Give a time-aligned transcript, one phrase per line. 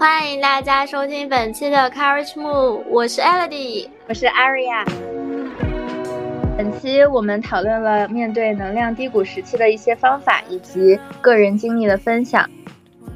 [0.00, 4.82] 欢迎大家收听本期的 Courage Move，我是 Elodie，我是 Aria。
[6.56, 12.48] 本期我们讨论了面对能量低谷时期的一些方法以及个人经历的分享。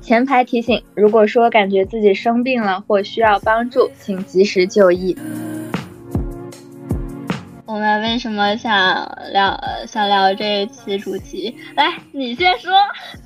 [0.03, 5.17] 前排提醒：如果说感觉自己生病了或需要帮助，请及时就医。
[7.75, 8.73] 我们为什么想
[9.33, 11.53] 聊想聊这一期主题？
[11.75, 12.73] 来，你先说。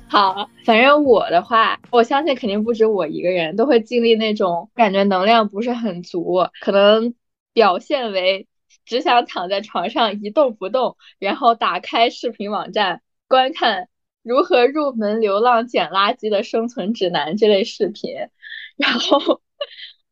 [0.07, 7.13] 好，反正我的话，我相信肯定不止我一个人都会经历那种感觉能量不是很足，可能
[7.53, 8.47] 表现为
[8.85, 13.87] 只想躺在床上一动不动，然后打开视频网站观看
[14.23, 18.15] 如何入门流浪捡垃圾的生存指南这类视频，
[18.77, 19.41] 然后。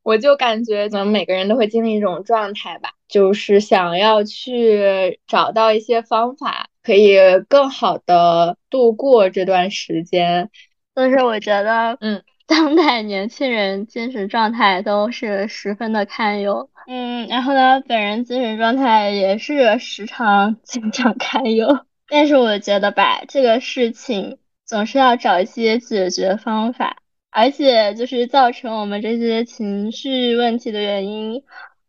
[0.08, 7.18] 我就感觉，可能每个人都会经历一种状态吧，就是想要去找到一些方法，可以
[7.50, 10.50] 更好的度过这段时间。
[10.96, 16.70] 就是我觉得，嗯，当代年轻人精神状态都是十分的堪忧。
[16.88, 21.86] 嗯，然后呢，本人精神状态也是时常经常堪忧。
[22.08, 26.96] 但是我觉得吧，这个事情总是要找一些解决方法。
[27.30, 31.44] 而且，就是造成我们这些情绪问题的原因，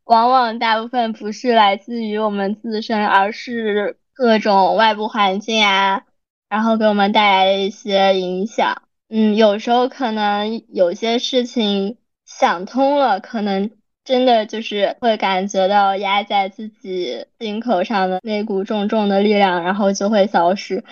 [0.04, 6.04] 往往大部分不是来自于我们自身，而是各种外部环境啊，
[6.48, 8.82] 然后给我们带来的一些影响。
[9.08, 13.70] 嗯，有时候可能有些事情想通了，可能
[14.04, 20.84] 真的就是会感觉到压在自己心口上的那股重重的力量，然后就会消失。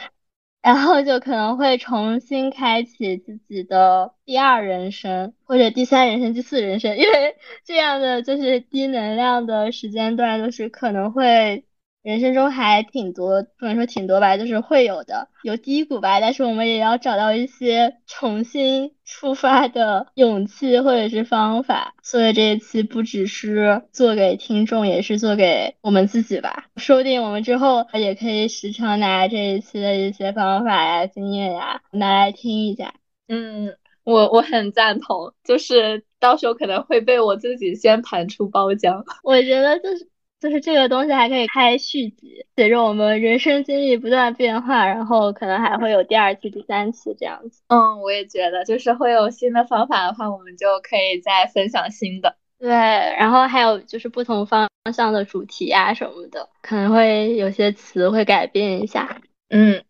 [0.67, 11.65] 然后就可能会重新开启自己的第二人生，或者第三人生、第四人生，因为这样的就是低能量的时间段，就是可能会。
[12.07, 16.21] 人生中还挺多，不能说挺多吧，就是会有的，有低谷吧。
[16.21, 21.97] 但是我们也要找到一些重新出发的勇气或者是方法。
[22.05, 26.67] 所以这一期不只是做给听众，也是做给我们自己吧。
[26.77, 32.95] 说不定我们之后也可以时常拿这一期的一些方法呀、经验呀拿来听一下。
[33.27, 39.03] 嗯，我我很赞同，就是到时候可能会被我自己先盘出包浆。
[39.25, 40.09] 我觉得就是。
[40.39, 47.63] 就是这个东西还可以开续集，随着我们人生经历不断变化，然后可能还会有第二期、第三期这样子。
[47.69, 52.37] 嗯，我也觉得，就是会有新的方法的话，我们就可以再分享新的。
[52.59, 59.21] 对，然后还有就是不同方向的主题啊什么的，可能会有些词会改变一下。
[59.49, 59.83] 嗯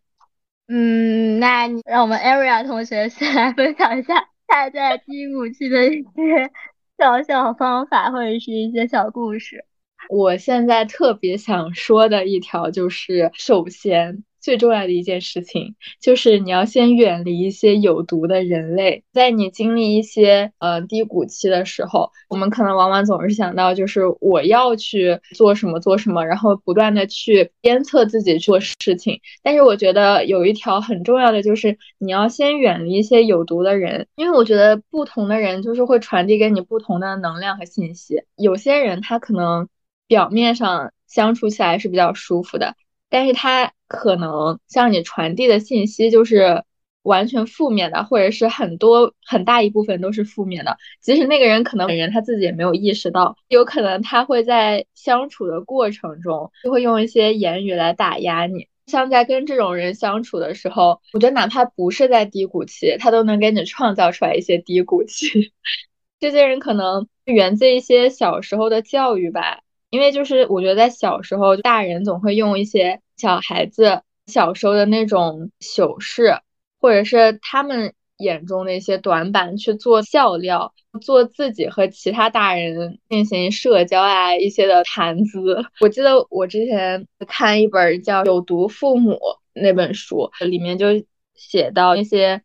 [0.69, 6.51] 嗯，那你让我们 Area 同学先来分享一下他在低谷期的一些
[6.97, 9.63] 小小方法或者是一些小故事。
[10.09, 19.03] 我现在特别想说的一条就是，首先最重要的一件事情就是你要先远离一些有毒的人类。
[19.11, 29.19] 在你经历一些呃低谷期的时候，我们可能往往总是想到就是我要去做什么做什么，然后不断的去鞭策自己做事情。
[29.43, 38.23] 但是我觉得有一条很重要的就是你要先远离一些有毒的人，因为我觉得不同的人就是会传递给你不同的能量和信息。
[38.37, 39.67] 有些人他可能。
[40.07, 42.75] 表面上相处起来是比较舒服的，
[43.09, 46.63] 但是他可能向你传递的信息就是
[47.03, 50.77] 完全负面的，或者是很多很大一部分都是负面的。
[51.01, 58.67] 即使那个人可能本人他自己也没有意识到，有可能他会在相处的过程中就会用一些言语来打压你。
[58.87, 65.51] 像在跟这种人相处的时候，我觉得哪怕不是在低谷期，他都能给你创造出来一些低谷期。
[66.19, 69.61] 这些人可能源自一些小时候的教育吧。
[69.89, 76.41] 因为就是我觉得在小时候，大人总会用一些小孩子小时候的那种糗事，
[76.79, 85.63] 或者是他们眼中的一些短板去做笑料，做自己和其他大人进行社交啊一些的谈资。
[85.79, 89.13] 我记得我之前看一本叫《有毒父母》
[89.53, 90.87] 那本书，里面就
[91.35, 92.41] 写到一些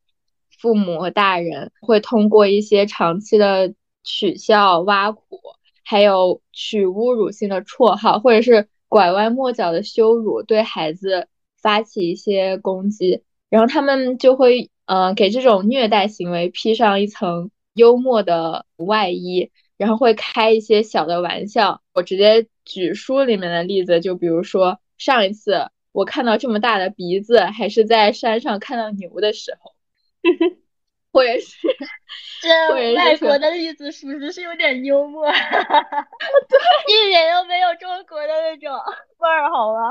[0.60, 3.74] 父母和大人会通过一些长期的
[4.04, 5.40] 取笑、挖苦。
[5.92, 11.28] 还有取侮辱性的绰号，或者是拐弯抹角的羞辱，对孩子
[11.60, 21.82] 发起一些攻击，然后他们就会，呃，给这种虐待行为披上一层幽默的外衣，然后会开一些小的玩笑。
[21.92, 29.72] 我直接举书里面的例子，就比如说上一次我看到这么大的鼻子，还是在山上看到牛的时候。
[31.12, 31.68] 或者是
[32.40, 38.72] 这外国的例子，属实是有点幽默， 对，一点都没有中国的那种
[39.18, 39.90] 味儿，好吗？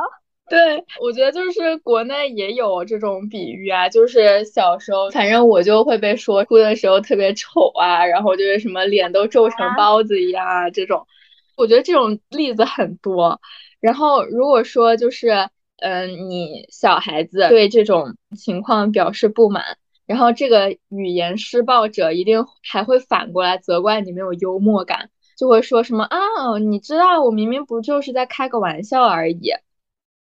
[0.50, 11.08] 对，我觉得就是国内也有这种比喻啊，就是小时候，反正我就会被说哭的时候特别丑啊，然后就是什么脸都皱成包子一样啊，这种，
[11.56, 13.40] 我觉得这种例子很多。
[13.80, 15.48] 然后如果说就是，
[15.78, 19.78] 嗯，你小孩子对这种情况表示不满，
[20.12, 26.18] 然后这个语言施暴者一定还会反过来责怪你没有幽默感，就会说什么啊，
[26.60, 29.52] 你知道我明明不就是在开个玩笑而已。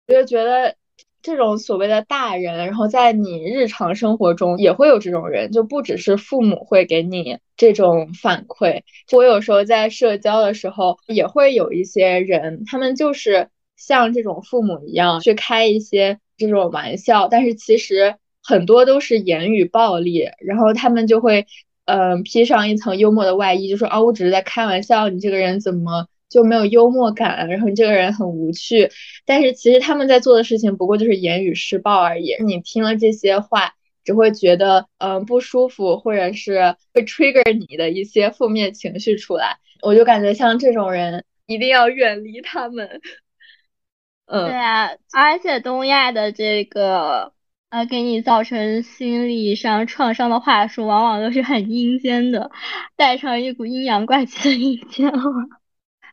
[0.07, 0.75] 我就觉得
[1.21, 8.81] 这种所谓的大人，然后在你日常生活中也会有这种人，就不只是父母会给你这种反馈。
[9.11, 18.15] 我有时候在社交的时候，也会有一些人，他们就是像这种父母一样去开一些这种玩笑，但是其实
[18.45, 21.47] 很多都是言语暴力，然后他们就会
[21.85, 26.07] 嗯披上一层幽默的外衣，就说啊我只是在开玩笑，你这个人怎么？
[26.27, 28.89] 就没有幽默感，然后你这个人很无趣，
[29.25, 32.35] 但是其实他们在做的事情不过就是言语施暴而已。
[32.43, 39.59] 你听了这些话，只会觉得嗯不舒服，或者是会 trigger 你的一些负面情绪出来。
[39.81, 42.99] 我就感觉像这种人一定要远离他们。
[44.25, 47.31] 嗯，对啊，而且东亚的这个
[47.75, 52.49] 呃给你造成心理上创伤的话术，往往都是很阴间的，
[52.95, 55.21] 带上一股阴阳怪气的阴间了。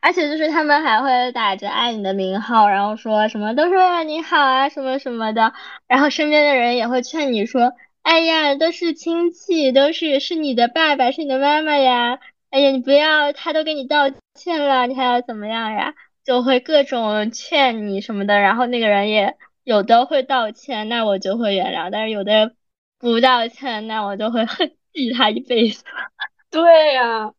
[0.01, 5.53] 而且就是他们还会打着爱你的名号，然后说什么都是为了你好啊，什么什么的。
[5.87, 7.71] 然后身边的人也会劝你说
[8.03, 12.19] ：“哎呀，都是亲戚，都是是你的爸爸，是你的妈妈呀。
[12.49, 15.93] 哎呀，你不要，他都给你道歉了，你还要怎么样呀？”
[16.25, 18.39] 就会各种劝你什么的。
[18.39, 22.53] 然后那个人也有的会道歉，那我就会原谅；但是有的
[22.99, 25.83] 不道歉，那我就会恨记他一辈子。
[26.51, 27.33] 对呀。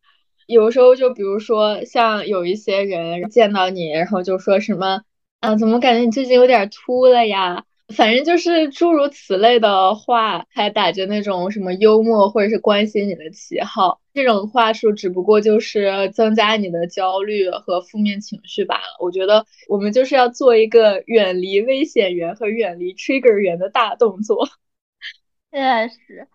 [0.47, 5.01] 有时候就比如说像有一些人见到你，然后就说什么
[5.39, 7.65] 啊，怎么感觉你最近有点秃了呀？
[7.93, 18.97] 反正就是诸如此类的话，还打着那种什么幽默或者是关心你的旗号，这种话术只不过就是增加你的焦虑和负面情绪罢了。
[18.99, 24.47] 我觉得我们就是要做一个远离危险源和远离 trigger 源的大动作。
[25.51, 26.27] 确实。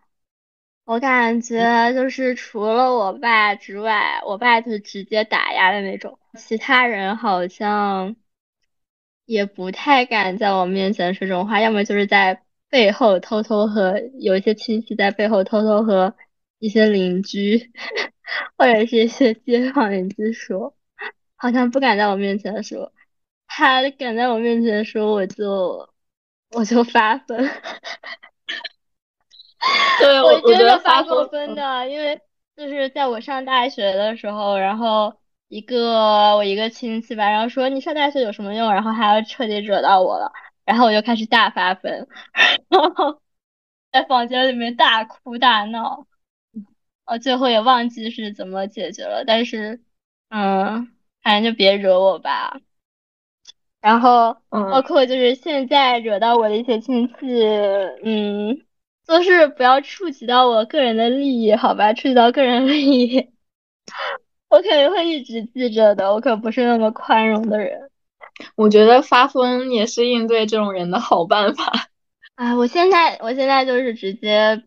[0.84, 8.16] 我感觉就是除了我爸之外，我爸就直接打压的那种，其他人好像
[9.30, 16.16] 也不太敢在我面前说这种话，要么就是在背后偷偷和有一些亲戚在背后偷偷和
[16.58, 17.70] 一些邻居
[18.58, 20.74] 或者是一些街坊邻居说，
[21.36, 22.92] 好像不敢在我面前说，
[23.46, 25.88] 他敢在我面前说，我就
[26.50, 27.38] 我就发疯。
[30.00, 32.20] 对， 我真的发过分的，因为
[32.56, 35.19] 就是在我上大学的时候，然后
[35.50, 40.32] 一个我一个亲戚吧，然后说你上大学有什么用，然后还要彻底惹到我了，
[40.64, 42.06] 然后我就开始大发疯，
[42.70, 43.20] 然后
[43.92, 46.06] 在房间里面大哭大闹，
[47.04, 49.82] 我最后也忘记是怎么解决了，但是
[50.28, 50.92] 嗯，
[51.22, 52.60] 反正就别惹我吧。
[53.80, 57.14] 然后包括就是现在惹到我的一些亲戚，
[58.04, 58.64] 嗯。
[59.06, 61.92] 都是不要触及到我个人的利益，好吧？
[61.92, 63.32] 触及到个人利益，
[64.50, 66.12] 我肯定会一直记着的。
[66.12, 67.90] 我可不是那么宽容的人。
[68.56, 71.72] 我觉得发疯也是应对这种人的好办法。
[72.36, 74.62] 啊，我现在我现在就是直接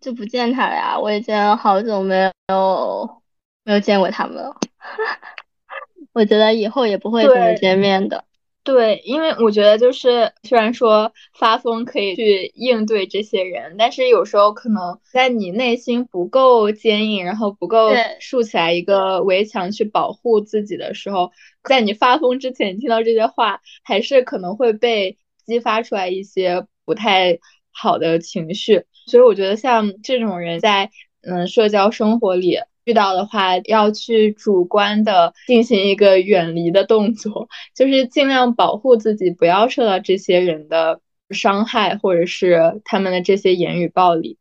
[0.00, 0.98] 就不见他了呀！
[0.98, 3.22] 我已经好久没有
[3.64, 4.56] 没有见过他们了。
[6.12, 8.24] 我觉得以后也不会怎么见面的。
[8.62, 17.90] 对，因为我觉得就是虽然说发疯可以去应对这些人，但是有时候可能在你内心不够坚硬，然后不够
[18.20, 21.32] 竖起来一个围墙去保护自己的时候，
[21.64, 27.38] 在你发疯之前，你听到这些话，还是可能会被激发出来一些不太
[27.72, 28.84] 好的情绪。
[29.06, 30.90] 所以我觉得像这种人在
[31.22, 32.58] 嗯社交生活里。
[32.84, 44.38] 遇到的话，要去主观的进行一个远离的动作，就是尽量保护自己，不要受到这些人的伤害，或者是他们的这些言语暴力。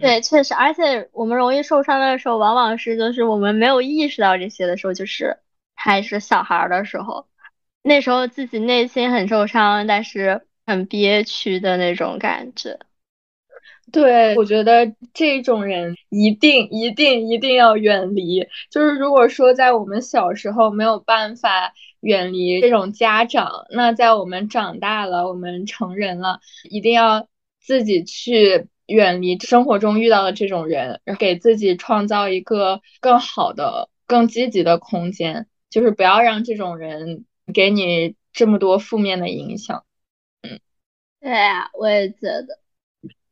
[0.00, 5.38] 对，确实，而且我们容易受伤的时候，往往是就是我们没有意识到这些的时候，就是
[5.76, 7.26] 还是小孩的时候，
[7.82, 12.80] 那时候自己内心很受伤，但是很憋屈的那种感觉。
[13.92, 18.46] 对，我觉得这种人一定一定一定要远离。
[18.70, 27.28] 就是如果说在我们小时候没有办法远离这种家长，那在我们长大了，我们成人了，一定要
[27.60, 35.46] 自己去远离生活中遇到的这种人，给自己创造一个更好的、更积极的空间。
[35.70, 39.84] 就是不要让这种人给你这么多负面的影响。
[40.42, 40.60] 嗯
[41.20, 42.63] 对呀，我也觉得。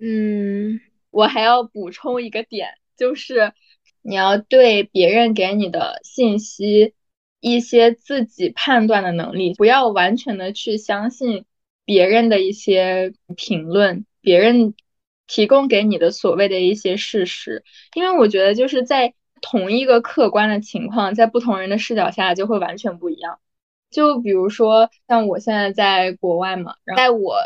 [0.05, 0.81] 嗯，
[1.13, 3.53] 我还要补充一个点，就是
[4.03, 6.93] 你要对别人给你的信息
[7.39, 11.45] 一些自己判断的能力，不要完全的去相信
[11.85, 14.75] 别人的一些评论，别人
[15.29, 17.63] 提供给你的所谓的一些事实，
[17.95, 23.39] 因为我觉得就是在同一个客观的情况，在不同人的视角下就会完全不一样。
[23.89, 27.37] 就比如说像我现在在国外嘛，在我。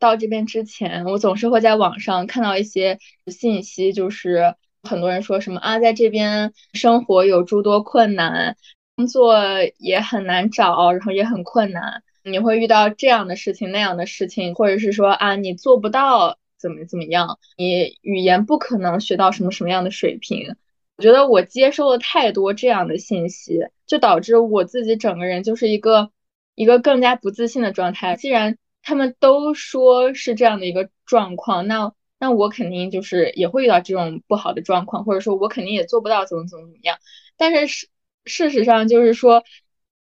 [0.00, 8.56] 到这边之前，我总是会在网上看到一些信息，就是很多人说什么啊，在这边生活有诸多困难，
[8.96, 9.36] 工作
[9.78, 20.56] 也很难找，然后也很困难，你会遇到这样的事情那样的事情，或者是说啊，你做不到怎么怎么样，你语言不可能学到什么什么样的水平。
[20.96, 26.10] 我觉得我接受了太多这样的信息，就导致我自己整个人就是一个
[26.54, 28.16] 一个更加不自信的状态。
[28.16, 36.98] 既然他们都说是这样的一个状况，那那我肯定就是也会遇到这种不好的状况，或者说我肯定也做不到怎么怎么怎么样。
[37.36, 37.88] 但是事
[38.24, 39.42] 事实上就是说，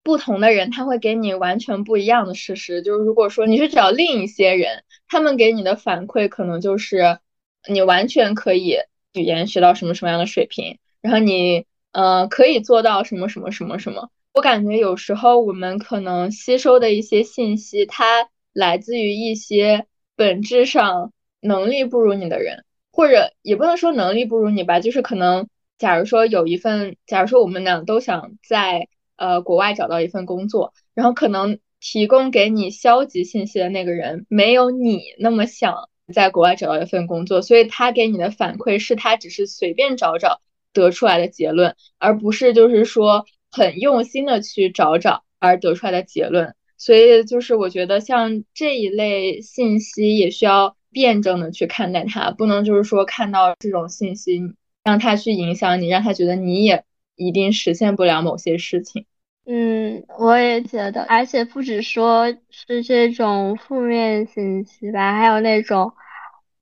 [0.03, 2.83] 不同的人他会给你完全不一样的事实。
[2.83, 7.21] 就是如果说你去找另一些人，他们给你的反馈可能就是
[7.69, 8.79] 你完全可以
[9.13, 14.11] 语言学到什么什么样的水平，然后你呃可以做到什么什么什么什么。
[14.33, 18.29] 我感觉有时候我们可能吸收的一些信息，它。
[18.53, 40.41] 来自于一些本质上能力不如你的人，或者也不能说能力不如你吧，就是可能，假如说有一份，假如说我们俩都想在呃国外找到一份工作，然后可能提供给你消极信息的那个人没有你那么想在国外找到一份工作，所以他给你的反馈是他只是随便找找
[40.73, 46.55] 得出来的结论，而不是就是说很用心的去找找而得出来的结论。
[46.81, 54.41] 所以就是我觉得像这一类信息也需要辩证的去看待它，不能就是说看到这种信息
[54.83, 56.85] 让他去影响你，让他觉得你也
[57.17, 59.05] 一定实现不了某些事情。
[59.45, 65.93] 嗯，我也觉得，而且不止说是这种负面信息吧，还有那种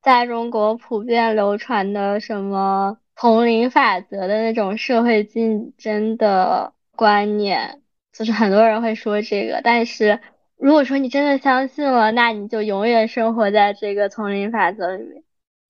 [0.03, 7.83] 在中国普遍流传的什么丛林法则的那种社会竞争的观念。
[8.19, 10.19] 就是很多人会说这个，但是
[10.57, 15.23] 如果说你真的相信了，那你就永远生活在这个丛林法则里面。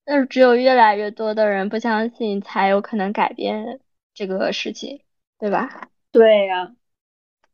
[0.06, 3.80] 但是只有越来越多的人不相信，才有可能改变
[4.14, 5.02] 这个事情，
[5.38, 5.90] 对吧？
[6.10, 6.72] 对呀。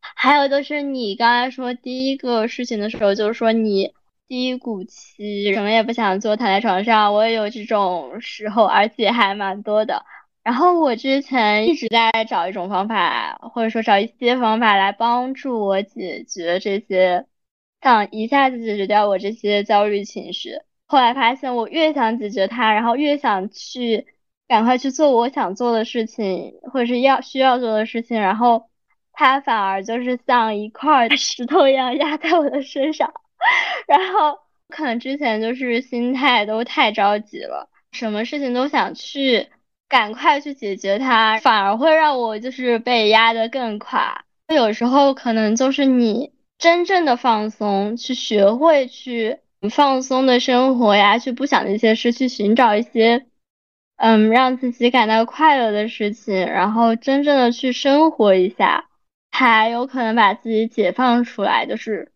[0.00, 3.92] 还有就是你刚才说第一个事情的时候，就是说你
[4.28, 7.12] 低谷期什么也不想做，躺在床上。
[7.14, 10.04] 我也有这种时候，而且还蛮多的。
[10.44, 17.26] 然后我之前一直在找一种方法，或者说找一些方法来帮助我解决这些，
[17.80, 20.52] 想一下子解决掉我这些焦虑情绪。
[20.86, 24.06] 后来发现，我越想解决它，然后越想去
[24.46, 28.68] 赶快去做我想做的事情，或者是要需要做的事情，然后
[29.14, 33.14] 它反而就是像一块石头一样压在我的身上。
[33.88, 39.48] 然后可能之前就是心态都太着急了，什么事情都想去。
[39.88, 44.24] 赶快去解决它，反而会让我就是被压得更垮。
[44.48, 49.38] 有时候可能就是你真正的放松，去学会去
[49.70, 53.26] 放松的生活呀，去不想那些事，去寻找一些
[53.96, 58.88] 嗯让自己感到快乐的事情，然后真正的去生活一下，
[59.32, 61.66] 才有可能把自己解放出来。
[61.66, 62.12] 就是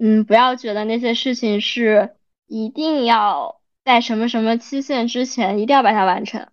[0.00, 6.48] 嗯，不要觉得那些事情是一定要在什么什么期限之前一定要把它完成。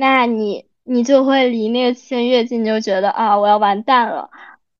[0.00, 4.30] 那你你就会离那个期限越近，你就觉得啊，我要完蛋了。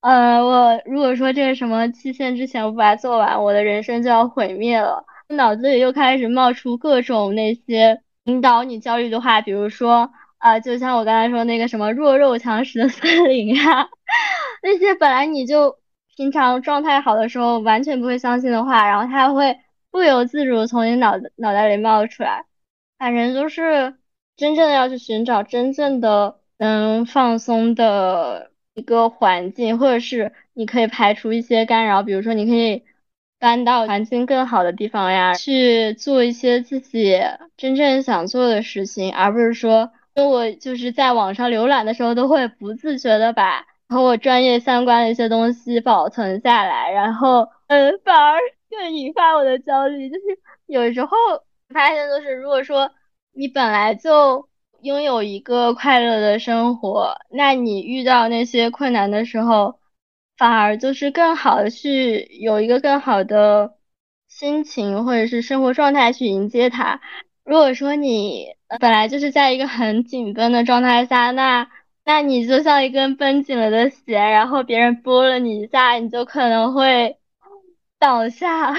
[0.01, 5.05] 呃，我如果说这个什么期限之前我不把它做完，我的人生就要毁灭了。
[5.29, 10.09] 脑子里又开始冒出各种那些引导你焦虑的话，比如说
[10.39, 13.89] 啊，就像我刚才说那个什么弱肉强食的 森林啊，
[14.63, 15.79] 那些本来你就
[16.17, 19.59] 平常状态好的时候完全不会相信的话，然后它会
[19.91, 22.45] 不由自主从你脑脑袋里冒出来，
[22.99, 23.97] 反正就是。
[24.39, 32.85] 真正的要去寻找真正的能放松的一个环境，或者是你可以排除一些干扰，比如说你可以
[33.41, 37.19] 搬到环境更好的地方呀，去做一些自己
[37.57, 48.39] 真正想做的事情，而不是说，我就是在网上浏览的时候都会不自觉的把和我专业相关的一些东西保存下来，然后，嗯，反而
[48.71, 50.09] 更引发我的焦虑。
[50.09, 50.23] 就是
[50.67, 51.17] 有时候
[51.71, 52.93] 发现，就是如果说。
[53.39, 54.49] 你本来就
[54.83, 59.79] 拥有一个快乐的生活，那你遇到那些困难的时候，
[60.37, 63.77] 反而就是更好的去有一个更好的
[64.27, 67.01] 心情或者是生活状态去迎接它。
[67.45, 68.49] 如果说你
[68.81, 71.71] 本来就是在一个很紧绷的状态下，那
[72.05, 77.17] 那你就像一根绷紧了的弦，然后别人拨了你一下，你就可能会
[78.01, 78.75] 倒下。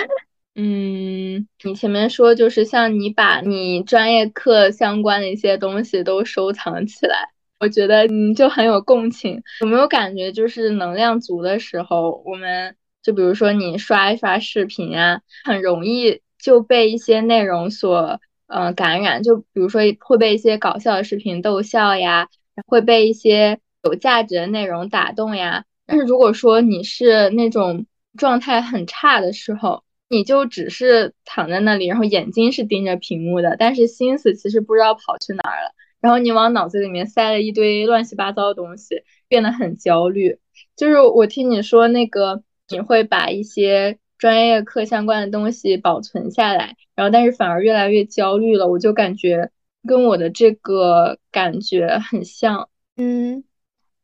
[0.61, 7.29] 嗯，你前面说就是像你把你专业课相关的一些东西都收藏起来，
[7.61, 9.41] 我觉得你就很有共情。
[9.61, 22.27] 有没有感觉就是能量足的时候，我们就比如说你刷一刷视频啊，很容易就被一些内容所嗯感染，就比如说会被一些搞笑的视频逗笑呀，
[22.67, 25.63] 会被一些有价值的内容打动呀。
[25.85, 27.85] 但是如果说你是那种
[28.17, 35.71] 状态很差的时候，你就只是躺在那里，然后眼睛是盯着屏幕的，但是心思其实不知道跑去哪儿了。
[36.01, 40.39] 然后你往脑子里面塞了一堆乱七八糟的东西，变得很焦虑。
[40.75, 48.67] 就是我听你说那个，你会把一些专业课相关的东西保存下来，然后但是反而越来越焦虑了。
[48.67, 49.51] 我就感觉
[49.87, 52.69] 跟我的这个感觉很像。
[52.97, 53.43] 嗯，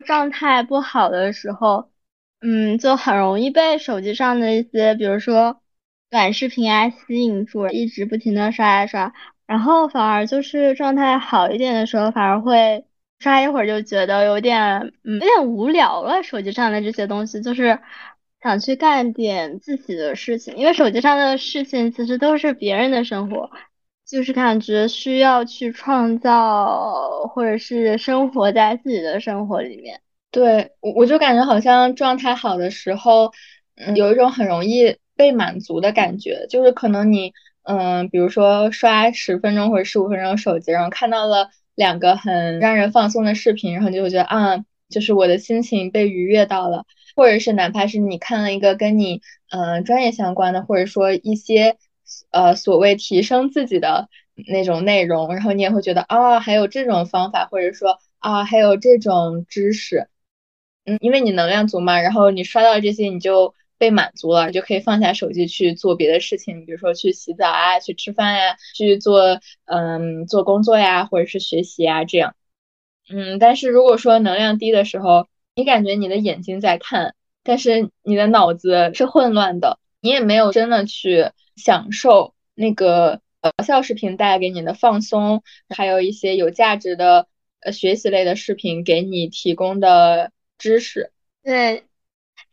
[0.06, 1.90] 状态不好的时候，
[2.42, 5.62] 嗯，就很容易被手机上的一些，比如说。
[6.10, 9.14] 短视频啊，吸引住，一直不停的刷呀刷，
[9.46, 12.86] 然后反而就是状态好一点的时候，反而会
[13.20, 16.24] 刷一会儿就觉得有点，嗯，有点无聊了。
[16.24, 17.80] 手机上的这些东西，就是
[18.42, 23.50] 想去干点自己的事情，因为手机上的事情其实都是别人的生活，
[24.06, 30.00] 就是感觉需要去创造，或者是生活在自己的生活里面。
[30.32, 33.34] 对，我我就感觉好像状态好的时候，
[33.76, 34.98] 嗯，有一种很容易。
[35.16, 44.58] 被满足的感觉，就是可能你，嗯，比如说刷十分钟或者十五分钟手机，然后看到了两个很让人放松的视频，然后你就会觉得啊，
[44.90, 51.78] 就是我的心情被愉悦到了，或者是哪怕是你看了一个跟你，嗯，专业相关的，或者说一些，
[52.32, 54.10] 呃，所谓提升自己的
[54.48, 60.08] 那种内容，然后你也会觉得啊，还有这种方法，或者说啊，还有这种知识，
[60.86, 63.54] 嗯，因为你能量足嘛，然后你刷到这些，你就。
[63.78, 72.36] 被满足了，就可以放下手机去做别的事情，比如说去洗澡啊，去吃饭呀，去做嗯做工作呀，或者是学习啊这样。
[73.10, 87.28] 嗯，但是如果说能量低的时候，你感觉你的眼睛在看，但是你的脑子是混乱的，你也没有真的去享受那个搞笑视频带给你的放松，还有一些有价值的
[87.62, 91.12] 呃学习类的视频给你提供的知识。
[91.44, 91.84] 对。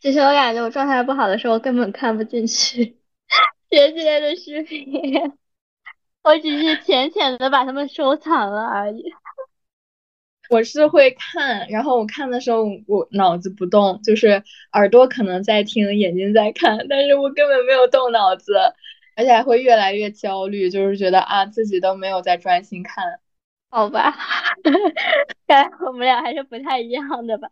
[0.02, 2.98] 其实我感觉我状态不好的时候根本看不进去
[3.70, 4.84] 学姐的视频，
[6.24, 9.04] 我只是浅浅的把它们收藏了而已。
[10.50, 18.54] 我是会看，然后我看的时候我脑子不动，就是耳朵可能在听，眼睛在看，但是我根本没有动脑子，
[19.14, 23.20] 而且还会越来越焦虑，就是觉得啊自己都没有在专心看。
[23.70, 24.10] 好吧，
[25.46, 27.48] 看来我们俩还是不太一样的吧。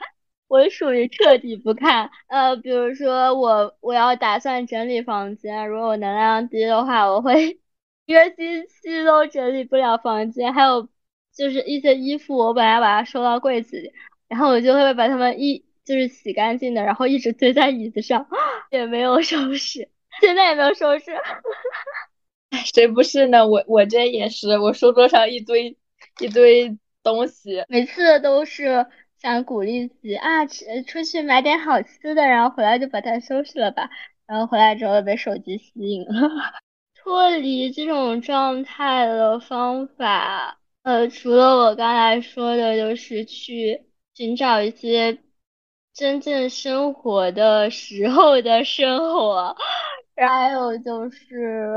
[0.51, 7.61] 我属于彻底不看，呃，比如说我我要打算整理房间，如果我能量低的话，我会
[8.05, 10.53] 一个星期都整理不了房间。
[10.53, 10.89] 还有
[11.33, 13.93] 就是一些衣服，我本来把它收到柜子里，
[14.27, 18.27] 然后我就会把它们一就是洗干净的，然后一直堆在椅子上，
[18.73, 19.89] 也没有收拾，
[20.21, 21.13] 现在也没有收拾。
[22.75, 23.47] 谁不是呢？
[23.47, 25.79] 我我这也是，我书桌上一堆
[26.19, 28.85] 一堆东西，每次都是。
[29.21, 33.91] 想鼓励自己啊，出去买点好吃的，然后回来就把它收拾了吧。
[34.27, 36.13] 然后回来之后被手机吸引了。
[36.95, 45.19] 脱离这种状态的方法，呃，除了我刚才说的，就是去寻找一些
[45.95, 49.57] 真正生活的时候的生活。
[50.17, 51.77] 还有就是，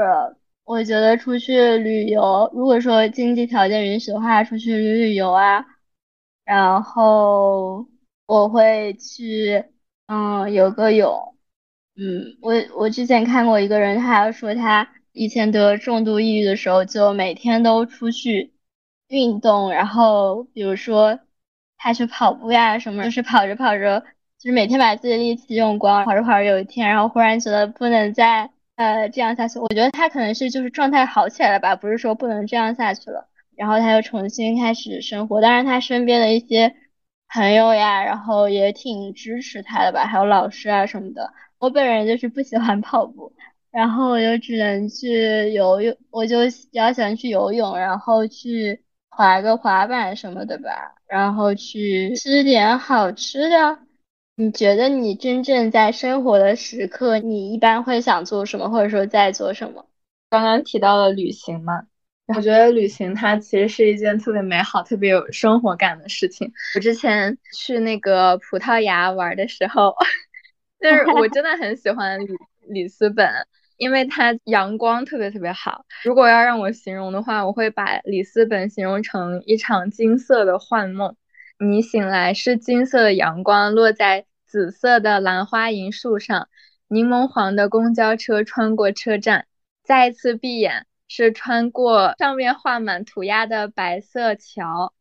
[0.66, 5.66] 我觉得出去旅游，如果说经济条件允许的话，出去旅旅游啊。
[6.46, 7.88] 然后
[8.26, 9.64] 我会去，
[10.08, 11.36] 嗯，游个泳，
[11.96, 18.54] 嗯，我我之前看过一个人，他说他以前得重度抑郁的时候，就每天都出去
[19.08, 21.20] 运动，然后比如说
[21.78, 24.02] 他去跑步呀什么，就是跑着跑着，
[24.40, 33.30] 就是每天把自己的力气用光，跑着跑着有一天，然后忽然觉得不能再呃这样下去，我觉得他可能是就是状态好起来了吧，不是说不能这样下去了。
[33.56, 36.76] 然后他又重新开始生活，当然他身边的一些
[37.30, 41.34] 朋友呀，然后也挺支持他的吧，还有老师啊什么的。
[41.60, 43.34] 我本人就是不喜欢跑步，
[43.72, 53.80] 然后我就只能去游泳，我就比较喜欢去游泳，然后去滑个滑板什么的吧，然后去吃点好吃的，
[54.36, 59.86] 你觉得你真正在生活的时刻，你一般会想做什么，或者说在做什么？
[60.30, 61.86] 刚刚提到了旅行嘛，
[62.28, 66.52] 我 觉得旅行它其实是一件特别美好、特别有生活感的事情。
[66.76, 69.96] 我之前去那个葡萄牙玩的时候，
[70.80, 72.28] 就是我真的很喜欢里
[72.68, 73.30] 里斯本，
[73.78, 75.86] 因为它阳光特别特别好。
[76.04, 81.16] 如果要让我形容的话，我会把里斯本形容成一场金色的幻梦。
[81.60, 86.48] 你醒来是金色的阳光落在紫色的兰花银树上，
[86.88, 89.46] 柠檬黄的公交车穿过车站，
[89.84, 94.94] 再一次闭眼是穿过上面画满涂鸦的白色桥，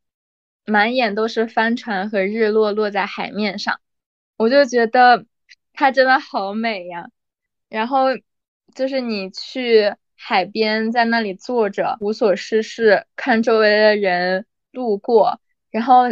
[0.64, 3.80] 满眼都是帆船和日落落在海面上，
[4.36, 5.26] 我就觉得
[5.72, 7.08] 它真的好美呀。
[7.68, 8.06] 然后
[8.74, 16.04] 就是你去海边，在那里坐着无所事事，看周围的人路过，然后。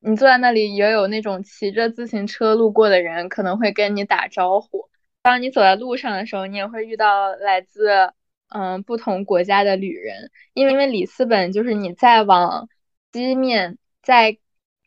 [0.00, 4.88] 你坐在那里，也有那种骑着自行车路过的人，可能会跟你打招呼。
[5.22, 8.12] 当你走在路上的时候，你也会遇到来自
[8.48, 10.30] 嗯不同国家的旅人。
[10.54, 12.68] 因为因为里斯本就是你再往
[13.12, 14.38] 西面再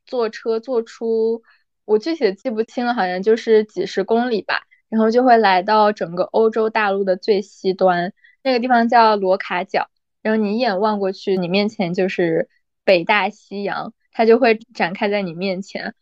[0.05, 1.43] 坐车坐出，
[1.85, 9.89] 我具体的记不清了，好像就是几十公里吧，然后就会来到整个欧洲大陆的最西端，那个地方叫罗卡角。
[10.21, 12.49] 然后你一眼望过去，你面前就是
[12.83, 13.93] 北大西洋。
[14.11, 15.93] 它就会展开在你面前，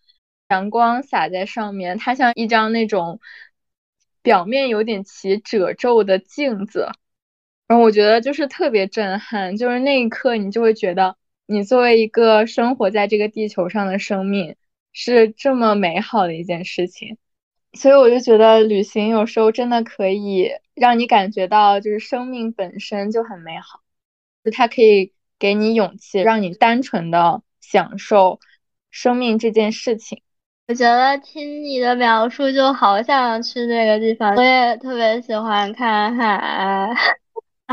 [0.50, 3.20] 阳光洒在上面，它像一张那种
[4.24, 6.88] 表面有点起褶皱的镜子，
[7.68, 14.56] 然后我觉得就是特别震撼，就是那一刻你就会觉得，你作为一个生活在这个地球上的生命
[14.94, 17.18] 是这么美好的一件事情，
[17.74, 23.82] 所以我就觉得旅行有时候真的可以让你感觉到，就是生命本身就很美好，
[24.44, 27.42] 就它可以给你勇气，让你单纯的。
[27.60, 28.40] 享受
[28.92, 30.22] 生命这件事情，
[30.70, 34.34] 我觉得听你的描述就好想去那个地方。
[34.38, 36.90] 我也特别喜欢看海，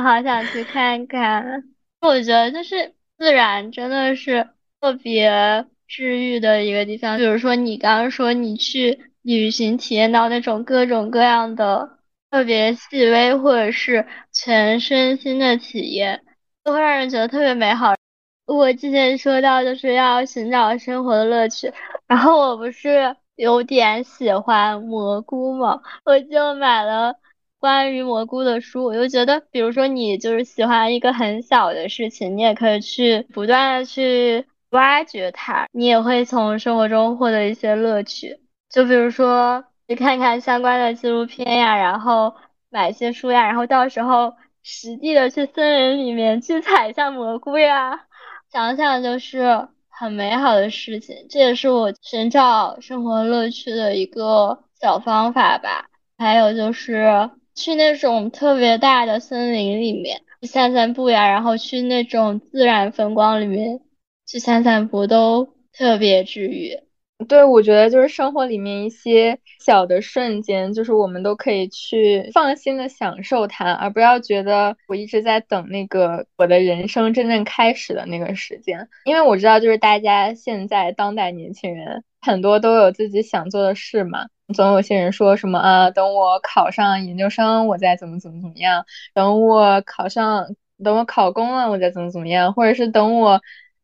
[0.03, 1.65] 好想去看看。
[2.01, 4.49] 我觉得就是自然真的是
[4.81, 7.17] 特别治愈的一个地方。
[7.19, 11.99] 比如说你刚刚说你去旅行，体验到那种各种各样的
[12.31, 16.23] 特别细微或者是全身心的体验，
[16.63, 17.95] 都会让人觉得特别美好。
[18.47, 21.73] 我之前说到就是要寻找生活的乐趣，
[22.07, 27.17] 然后我不是有点喜欢蘑菇嘛，我就买了
[27.65, 28.85] 关于蘑菇的书。
[28.85, 38.39] 我就觉得，比如说你就是喜欢一个很小的事情，你也可以去不断的去挖掘它，你也会从生活中获得一些乐趣。
[38.69, 42.35] 就比如说去看看相关的纪录片呀，然后
[42.69, 48.05] 买一些书呀，然后到时候实地的去森林里面去采一下蘑菇呀。
[48.53, 55.87] 想想就是很美好的事情，这也是我寻找生活乐趣的一个小方法吧。
[56.19, 63.81] 还有就是去那种特别大的森林里面散散步呀，然后去那种自然风光里面
[64.27, 66.79] 去散散步，都特别治愈。
[67.29, 78.89] 对，我觉得就是生活里面一些小的瞬间，就是我们都可以去放心的享受它，而不要觉得我一直在等那个我的人生真正开始的那个时间。
[79.05, 88.83] 因为我知道，就是大家现在当代年轻人很多都有自己想做的事嘛，总有些人说什么啊，等我考上研究生，我再怎么怎么怎么样；
[89.15, 90.47] 等我考上，
[90.83, 93.41] 等我考公了，我再怎么怎么样；或者是等我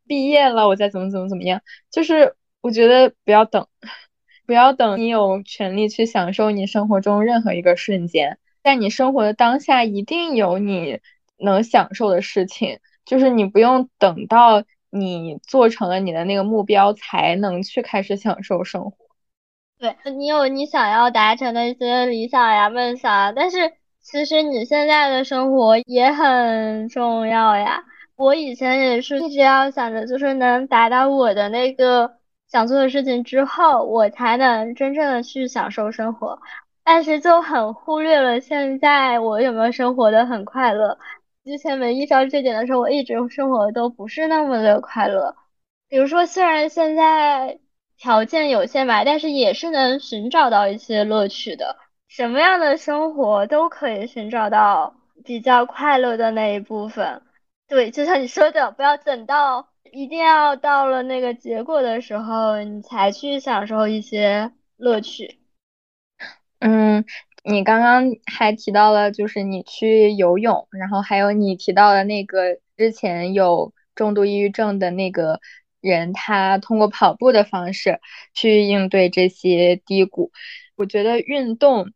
[0.06, 2.36] 毕业了，我再怎么怎么怎么样，就是。
[2.62, 3.66] 我觉得不要等，
[4.44, 11.00] 不要等你有权利去享受你生活中任何一个瞬间，在你生活的当下，一定有你
[11.38, 12.78] 能享受的事情。
[13.06, 19.09] 就是你不用等到你做成了你的那个目标，才能去开始享受生活。
[19.80, 27.82] 对你有你想要达成的一些理想呀、梦想啊，但是其实你现在的生活也很重要呀。
[28.16, 32.16] 我以前也是一直要想着，就是能达到我的那个。
[32.50, 36.40] 想做的事情之后，我才能真正的去享受生活，
[36.82, 40.98] 但是就很忽略了现在我有没有生活的很快乐。
[41.44, 45.36] 之前没意识到这点的时候，我一直生活都不是那么的快乐。
[45.88, 47.60] 比如说，虽然现在
[48.00, 51.76] 条件有限吧，但是也是能寻找到一些乐趣的。
[52.08, 57.22] 什么样的生活都可以寻找到比较快乐的那一部分。
[57.68, 59.68] 对，就像你说的，不要等到。
[59.92, 65.40] 一定要到了那个结果的时候，你才去享受一些乐趣。
[66.60, 67.04] 嗯，
[67.42, 75.40] 你刚刚还提到了，就是你去游泳，然后还有你提到的那个之前有重度抑郁症的那个
[75.80, 78.00] 人他通过跑步的方式
[78.34, 80.32] 去应对这些低谷。
[80.76, 81.92] 我觉得运动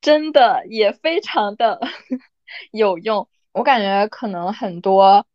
[0.00, 1.80] 真的也非常的
[2.72, 3.28] 有用。
[3.52, 5.26] 我感觉可能很多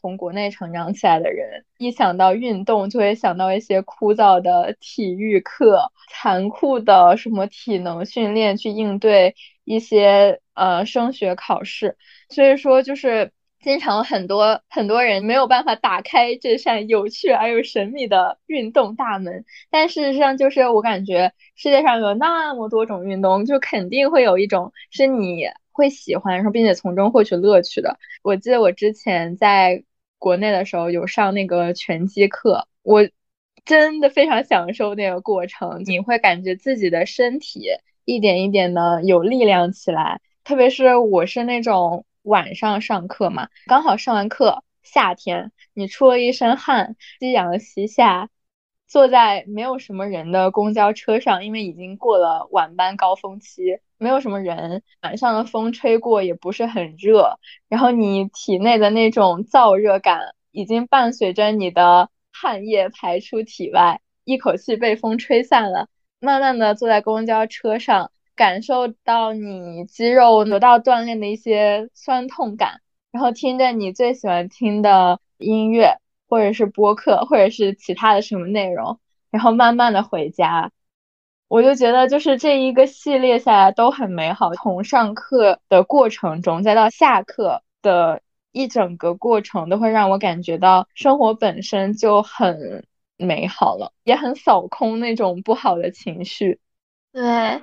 [0.00, 11.96] 从国内成长起来的人，一想到运动就会想到一些枯燥的体育课、残酷的什么体能训练，去应对一些呃升学考试。
[12.28, 19.44] 所以说，就是经常很多很多人没有办法打开这扇有趣而又神秘的运动大门。
[19.70, 27.98] 但事实上，就是我感觉世界上有那么多种运动，就肯定会有一种是你会喜欢，然后并且从中获取乐趣的。
[28.22, 29.82] 我记得我之前在
[30.18, 33.08] 国内的时候有上那个拳击课，我
[33.64, 35.82] 真的非常享受那个过程。
[35.84, 37.66] 你会感觉自己的身体
[38.04, 42.04] 一点一点的有力量起来，特别是我是那种。
[42.28, 48.28] 晚上上课嘛，刚好上完课，夏天，你出了一身汗，夕阳西下，
[48.86, 57.38] 坐在没有什么人的公交车上，因为已经过了晚班高峰期，没有什么人，晚上的风吹过也不是很热，
[57.68, 65.88] 然后你体内的那种燥热感已经伴随着你的汗液排出体外，一口气被风吹散了，
[66.20, 68.12] 慢慢的坐在公交车上。
[68.38, 75.98] 感受到你肌肉得到锻炼的一些酸痛感，然后听着你最喜欢听的音乐，
[76.28, 79.00] 或者是播客，或者是其他的什么内容，
[79.32, 80.70] 然后慢慢的回家，
[81.48, 84.54] 我就觉得就是这一个系列下来都很美好。
[84.54, 88.22] 从上课的过程中，再到下课的
[88.52, 96.60] 一整个过程，都会让我感觉到生活本身就很美好了，也很扫空那种不好的情绪。
[97.12, 97.60] 对。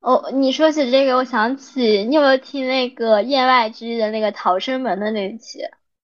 [0.00, 5.60] 哦，你说起这个，我想起你有没有听那个言外之意的那个逃生门的那一期？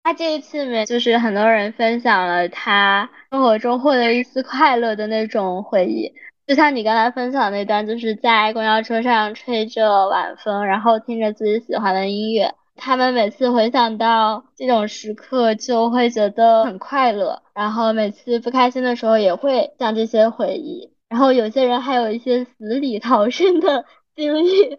[0.02, 6.12] 他这一期里面就是很多人分享了他生活中获得一丝快乐的那种回忆，
[6.46, 20.90] 就像你刚才分享那段，就是在公交车上吹着晚风，然后听着自己喜欢的音乐，他们每次回想到这种时刻就会觉得很快乐，然后每次不开心的时候也会想这些回忆。
[21.10, 24.78] 然后有些人还有一些死里逃生的经历，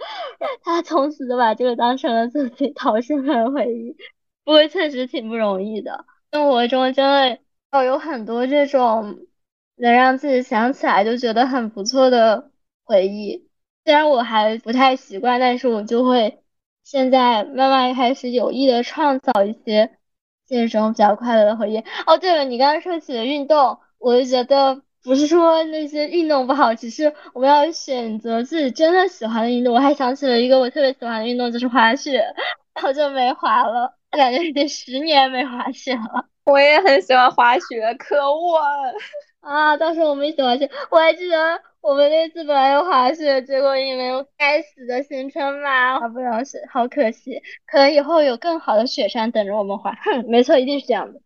[0.63, 3.97] 他从此就把这个当成了自己逃生的回忆。
[4.45, 7.39] 不过确实挺不容易的，生活中真的
[7.73, 9.19] 要有很多这种
[9.75, 12.49] 能让自己想起来就觉得很不错的
[12.85, 13.49] 回忆。
[13.83, 16.41] 虽然我还不太习惯，但是我就会
[16.85, 19.97] 现在慢慢开始有意的创造一些
[20.47, 21.79] 这种比较快乐的回忆。
[22.07, 24.81] 哦，对了，你刚刚说起了运动，我就觉得。
[25.03, 29.73] 不是说那些运动不好，只是我们要选择自己真的喜欢的运动。
[29.73, 32.23] 我还想起了一个我特别喜欢的运动，就是滑雪，
[32.75, 36.25] 好久没滑了，我感觉已经十年没滑雪了。
[36.45, 38.57] 我也很喜欢滑雪，可恶
[39.41, 39.77] 啊！
[39.77, 47.41] 到时候我们一起滑雪，我还记得我们那次本来要滑雪，结果因为该死的行程嘛，滑不了雪，好可惜。
[47.65, 49.93] 可能以后有更好的雪山等着我们滑。
[50.03, 51.21] 哼，没错，一定是这样的。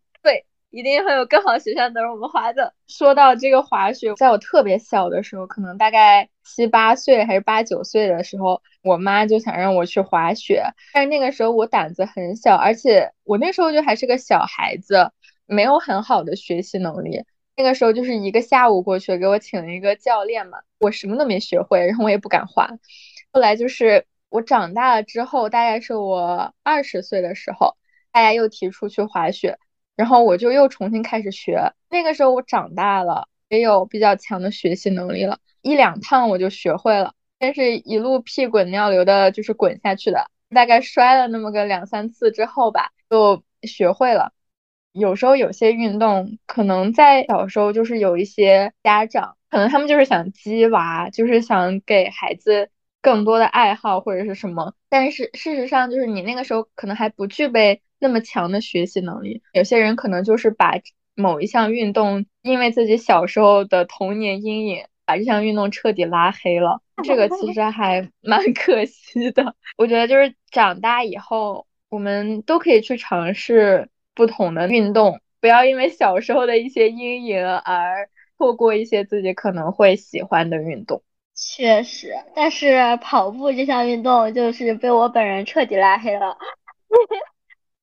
[0.76, 2.74] 一定会有更好的学校等着我们滑的。
[2.86, 10.62] 说到这个滑雪，在我特别小的时候，可能大概七八岁还是八九岁的时候，我妈就想让我去滑雪。
[10.92, 15.10] 但是那个时候我胆子很小，而且我那时候就还是个小孩子，
[15.46, 17.24] 没有很好的学习能力。
[17.56, 22.68] 那个时候就是一个下午过去，给我请了一个教练嘛，我什么都没学会，然后我也不敢滑。
[23.32, 27.78] 后来就是我长大了之后，大概是我二十岁的时候，
[28.12, 29.58] 大家又提出去滑雪。
[29.96, 44.32] 然后我就又重新开始学，那个时候我长大了，也有比较强的学习能力了，一两趟我就学会了，但是一路屁滚尿流的，就是滚下去的，大概摔了那么个两三次之后吧，就学会了。
[44.92, 57.82] 有时候有些运动，可能在小时候就是有一些家长，可能他们就是想激娃，就是想给孩子更多的爱好或者是什么，但是事实上就是你那个时候可能还不具备。
[57.98, 60.74] 那么强的学习能力，有些人可能就是把
[61.14, 66.82] 某一项运动，因为自己小时候的童年阴影，把这项运动彻底拉黑了。
[67.04, 69.54] 这个其实还 蛮可惜的。
[69.76, 81.02] 我觉得就是长大以后，我们都可以去尝试不同的运动，不要因为小时候的一些阴影而错过一些自己可能会喜欢的运动。
[81.34, 86.36] 确实，但是跑步这项运动就是被我本人彻底拉黑了。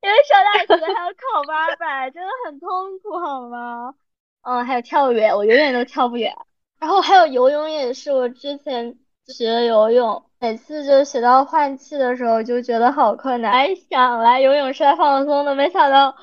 [0.03, 3.95] 因为上大学还要考八百，真的很痛苦，好吗？
[4.41, 6.35] 嗯，还有跳远，我永远都跳不远。
[6.77, 13.53] 然后还有游泳也是，我之前学游泳，每次就学到换气的时候就觉得好困难。
[13.53, 16.13] 还想来游泳是来放松的，没想到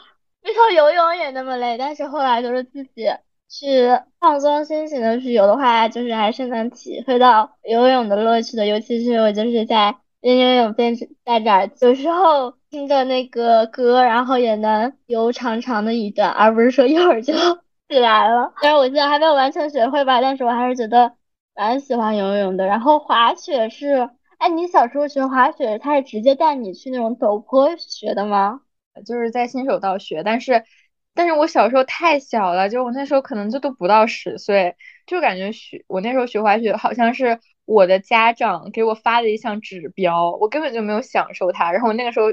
[0.42, 3.06] 没说游泳也那么累，但是后来就是自己
[3.48, 3.88] 去
[4.18, 8.66] 放松心情的去游的话，就是还是能体会到游泳的乐趣的。
[8.66, 17.34] 尤其是我就是在练游泳边戴着耳机，有时候听着那个歌，然后也能游长长的一段，而不是说一会儿就
[17.88, 18.52] 起来了。
[18.60, 21.12] 虽然我现在还没有完全学会吧，但是我还是觉得
[21.56, 22.66] 蛮喜欢游泳的。
[22.66, 28.60] 然后滑雪是，哎，你小时候学滑雪，他是直接带你去那种陡坡学的吗？
[29.04, 30.64] 就是在新手道学，但是，
[31.12, 41.72] 但是我小时候太小了，就我那时候可能就都不到十岁，就感觉学我那时候学滑雪好像是我的家长给我发的一项指标，我根本就没有享受它。
[41.72, 42.26] 然后我那个时候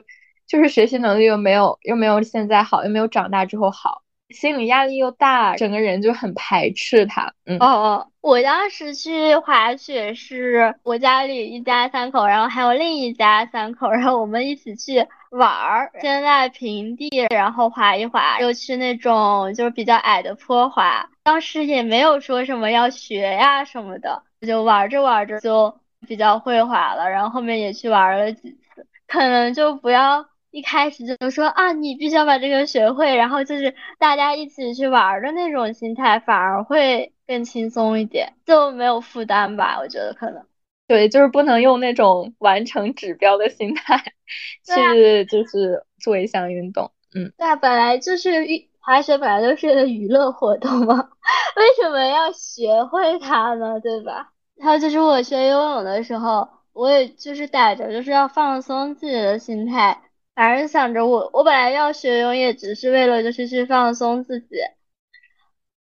[0.48, 4.02] 就是学习能力又没有又没有现在好，又没有长大之后好。
[4.30, 7.34] 心理压力又大，整个人就很排斥它。
[7.46, 21.10] 嗯哦哦，我当时去滑雪是我家里一家三口，然后还有另一家三口，然后我们一起去玩儿，先在平地，然后滑一滑，又去那种就是比较矮的坡滑。
[21.24, 25.74] 当时也没有说什么要学呀什么的，就玩着玩着就
[26.06, 30.26] 比较会滑了，然后后面也去玩了几次，可能就不要。
[30.52, 39.78] 一开始就说啊，你必须要把这个学会，然后就是大家一起去玩的那种心态，反而会更轻松一点，就没有负担吧？
[39.80, 40.46] 我觉得可能，
[40.88, 44.02] 对，就是不能用那种完成指标的心态
[44.66, 46.92] 去，就是做一项运动。
[47.14, 48.46] 嗯，对啊，本来就是
[48.80, 50.96] 滑雪，本来就是个娱乐活动嘛，
[51.58, 53.80] 为什么要学会它呢？
[53.82, 54.32] 对吧？
[54.60, 60.02] 还有就是我学游泳的时候，我也就是带着就是要放松自己的心态。
[60.38, 64.46] 反正想着我，我本来要学游泳也只是为了就是去放松自己，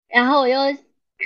[0.07, 0.59] 然后我又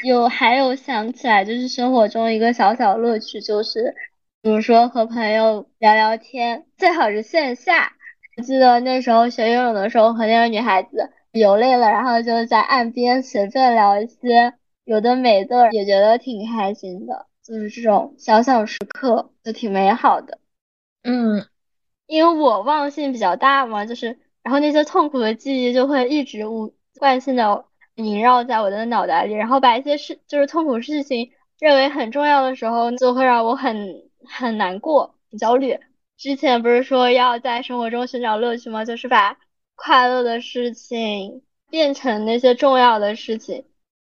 [0.05, 3.93] 有还有想起来就是生活中一个小小乐趣，就是
[4.41, 7.91] 比如说和朋友聊聊天，最好是线下。
[8.37, 14.53] 我记得那时候学游泳的时候和那个女孩子游累了，然后就在岸边随便聊一些
[14.85, 20.39] 有的没的，也觉得挺开心的，就是这种小小时刻就挺美好的。
[21.03, 21.48] 嗯。
[22.09, 35.77] 因为我忘性比较大嘛，就是，然后那些痛苦的记忆就会一直无惯性的萦绕在我的脑袋里，然后把一些事，就是痛苦事情认为很重要的时候，就会让我很很难过、很焦虑。
[36.17, 38.85] 之前不是说要在生活中寻找乐趣吗？
[38.85, 39.37] 就是把
[39.75, 43.65] 快乐的事情变成那些重要的事情，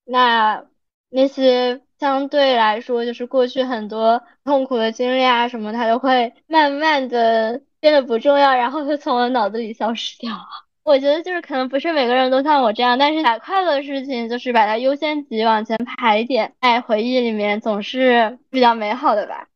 [0.05, 0.67] 那
[1.11, 1.81] 那些。
[2.01, 10.47] 相对来说，就是过去很多痛苦的经历啊什么，它都会慢慢的变得不重要，然后就从我脑子里消失掉了。
[10.85, 19.49] 我觉得就是可能不是每个人都像我这样，但是把快乐的事情就是把它优先级往前排一点，在回忆里面总是比较美好的吧。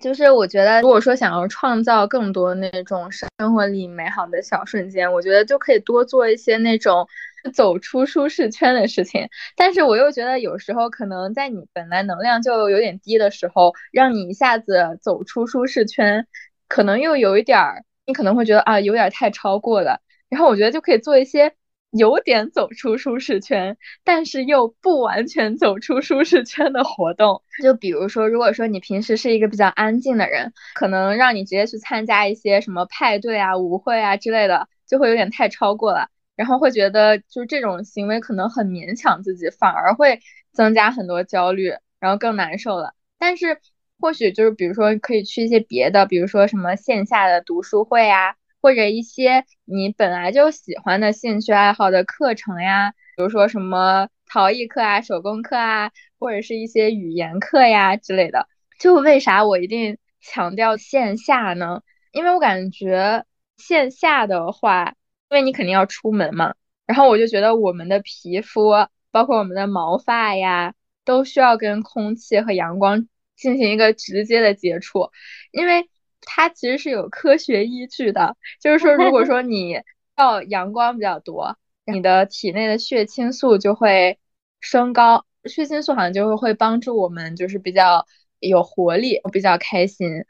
[0.00, 7.06] 就是我觉得，如果说想要创造更多那种生活里美好的小瞬间，我觉得就可以多做一些那种。
[7.54, 16.26] 走出舒适圈的事情，但是我又觉得有时候可能在你本来能量就有点低的时候，让你一下子走出舒适圈，
[16.68, 20.00] 可能又有一点儿，你可能会觉得啊，有点太超过了。
[20.28, 21.54] 然后我觉得就可以做一些
[21.90, 27.42] 有点走出舒适圈，但是又不完全走出舒适圈的活动。
[27.62, 36.08] 就比如说，如果说你平时是一个比较安静的人，可能让你直接去参加一些什么派对啊、舞会啊之类的，就会有点太超过了。
[36.34, 40.20] 然后会觉得，就是这种行为可能很勉强自己，反而会
[40.52, 42.92] 增加很多焦虑，然后更难受了。
[43.18, 43.58] 但是
[44.00, 58.48] 或许就是，比如说可以去一些别的，比如说什么线下的读书会呀，或者一些你本来就喜欢的兴趣爱好的课程呀，比如说什么陶艺课啊、手工课啊，或者是一些语言课呀之类的。
[58.78, 61.82] 就为啥我一定强调线下呢？
[62.12, 63.24] 因为我感觉
[63.56, 64.94] 线下的话。
[65.28, 66.54] 因为你肯定要出门嘛，
[66.86, 68.70] 然后我就觉得我们的皮肤，
[69.10, 70.72] 包括我们的毛发呀，
[71.04, 75.10] 都需要跟空气和阳光进行一个直接的接触，
[75.52, 75.88] 因为
[76.22, 79.80] 它其实是有科学依据的，就是说，如果说你
[80.14, 84.18] 到阳光比较多，你的体内的血清素就会
[84.60, 88.06] 升高，血清素好像就会会帮助我们就是比较
[88.40, 90.24] 有活力，比较开心。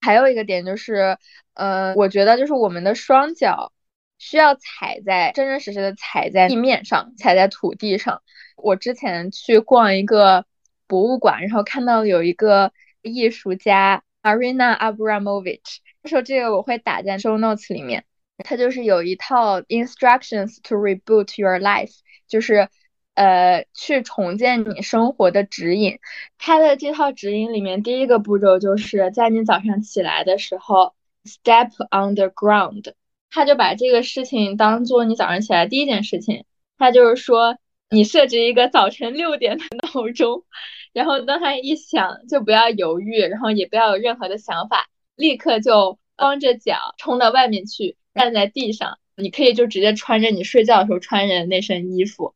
[0.00, 1.18] 还有一个点就是，
[1.54, 3.72] 呃，我觉得就是我们的双脚。
[4.18, 8.22] 需要踩在真真实实的踩在地面上，踩在土地上。
[8.56, 10.46] 我之前去逛一个
[10.86, 12.72] 博物馆，然后看到有一个
[13.02, 18.04] 艺术家 Arina Abramovich，他说这个我会打在 show notes 里面。
[18.44, 21.92] 他就是有一套 instructions to reboot your life，
[22.28, 22.68] 就是
[23.14, 25.98] 呃去重建你生活的指引。
[26.36, 32.92] 他的这套指引里面，第一个步骤就是在你早上起来的时候，step on the ground。
[33.30, 36.44] 他就把这个事情当做你早上起来第一件事情。
[36.76, 37.56] 他就是说，
[37.90, 39.64] 你设置一个早晨六点的
[39.94, 40.44] 闹钟，
[40.92, 48.98] 然后当他一响，就不要犹豫，然后也不要有任何的想法，立刻就光着脚冲到外面去，站在地上。
[49.18, 52.34] 你可以就直接穿着你睡觉的时候穿着的那身衣服，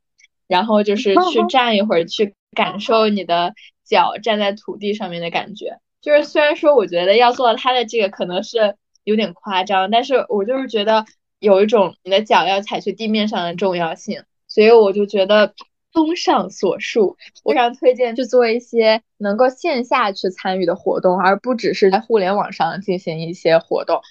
[0.49, 5.79] 然后就是去站一会儿，去感受你的脚站在土地上面的感觉。
[6.01, 11.05] 就是虽然说我觉得要做到他的这个可能是有点夸张，但是我就是觉得
[11.39, 15.55] 有一种你的脚要踩去地面上的重要性，所以我就觉得
[15.93, 24.03] 综上所述，非常推荐去做一些能够线下去参与的活动，而不只是在互联网上进行一些活动。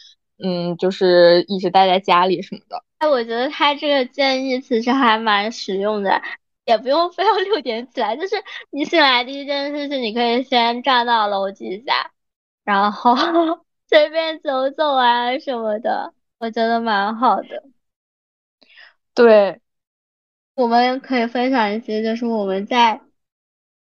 [0.41, 2.81] 嗯，就是一直待在家里什么的。
[2.99, 6.21] 哎，我觉得他这个建议其实还蛮实用的，
[6.65, 8.35] 也不用非要六点起来，就是
[8.69, 12.11] 你醒来第一件事情，你可以先站到楼底下，
[12.63, 13.13] 然后
[13.89, 17.63] 随便走走啊什么的，我觉得蛮好的。
[19.13, 19.59] 对，
[20.59, 22.99] 我们可以分享一些，就是我们在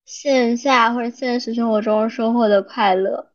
[0.05, 3.33] 线下或者现实生活中收获的快乐。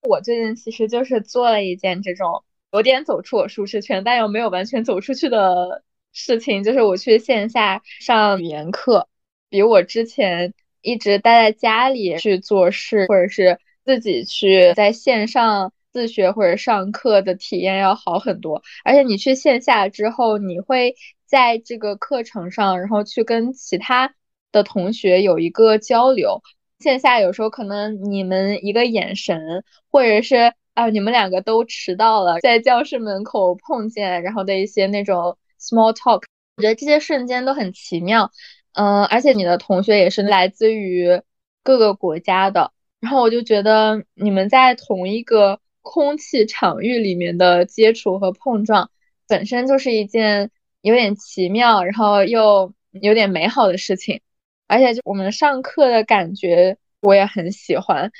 [0.00, 2.42] 我最近其实就是做了一件这种。
[2.72, 5.82] 有点走出我舒适圈，但又没有完全走出去的
[6.14, 9.06] 事情，就是我去线下上语言课，
[9.50, 18.62] 比我之前一直待在家里去做事，或者是自己去在线上自学或者上课的体验要好很多。
[18.82, 20.94] 而且你去线下之后，你会
[21.28, 24.12] 在这个课程上，然后去跟其他
[24.50, 26.42] 的同学有一个交流。
[26.80, 30.52] 线下有时候可能你们一个眼神，或者是。
[30.78, 36.22] 啊，你们两个都迟到了，在教室门口碰见，然后的一些那种 small talk，
[36.56, 38.30] 我觉得这些瞬间都很奇妙。
[38.74, 41.20] 嗯，而且你的同学也是来自于
[41.64, 42.70] 各个国家的，
[43.00, 48.88] 然后我就觉得你们在同一个空气场域里面的接触和碰撞，
[49.26, 54.20] 本身就是一件有点奇妙，然后又有点美好的事情。
[54.66, 58.10] 而且就我们上课的感觉，我也很喜欢。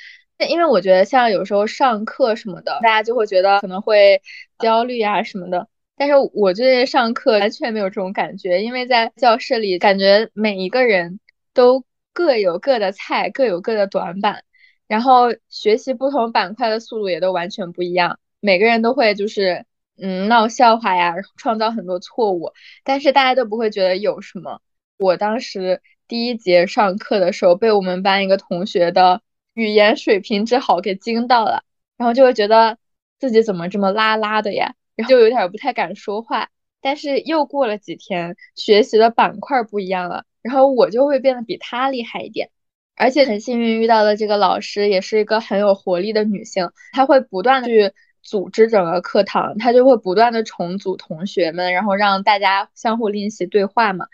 [0.49, 4.23] 因为我觉得像有时候上课什么的，大家就会觉得可能会
[4.59, 5.69] 焦虑啊什么的。
[5.97, 11.19] 但是我最近上课完全没有这种感觉，因为在教室里，感觉每一个人
[11.53, 14.45] 都各有各的菜，各有各的短板，
[14.87, 18.21] 然后学习不同板块的速度也都完全不一样。
[18.39, 19.67] 每个人都会就是
[20.01, 22.53] 嗯闹笑话呀，创造很多错误，
[22.85, 24.61] 但是大家都不会觉得有什么。
[24.97, 29.23] 我当时第一节上课的时候，被我们班一个同学的。
[29.55, 31.65] 语言水平之好给惊到了，
[31.97, 32.79] 然后就会觉得
[33.19, 36.49] 自己怎么这么拉拉的呀，然后就有点不太敢说话。
[36.81, 42.51] 但是又过了几天，学习的板块不一样了，然后我就会变得比他厉害一点。
[42.95, 47.93] 而且很幸运遇到的这个老师也是一个很有活力的女性，她会不断的去
[48.29, 54.07] 组织整个课堂，他就会不断的重组同学们，然后让大家相互练习对话嘛。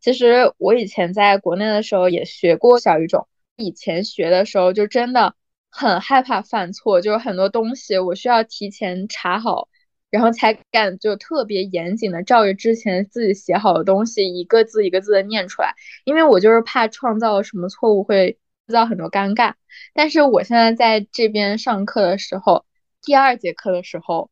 [0.00, 3.28] 其实我以前在国内的时候也学过小语种。
[3.56, 5.34] 以前学的时候就真的
[5.70, 9.68] 很害怕犯错，就是很多东西我需要提前查好，
[10.10, 19.52] 然后才敢就特别严谨的照着之前自己写好的东西一个字一个字的念出来，因为我就是怕创造什么错误会制造很多尴尬。
[19.94, 22.64] 但是我现在在这边上课的时候，
[23.02, 24.30] 第二节课的时候，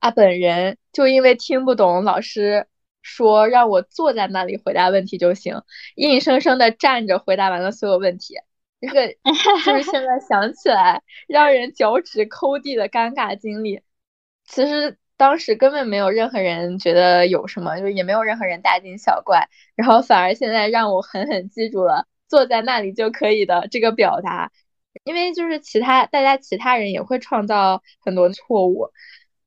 [0.00, 2.66] 啊，本人就因为听不懂老师
[3.02, 5.62] 说让我坐在那里回答问题就行，
[5.94, 8.36] 硬生生的站着回答完了所有问题。
[8.80, 9.08] 这个
[9.64, 13.82] 就是现在想起来让人脚趾抠地的尴尬经历。
[14.44, 19.48] 其实当时根本没有任何人觉得有什么，就也没有任何人大惊小怪。
[19.74, 24.52] 然后反而现在让我狠狠记住了坐在那里就可以的这个表达，
[25.04, 28.90] 因为就是其他大家其他人也会创造很多错误。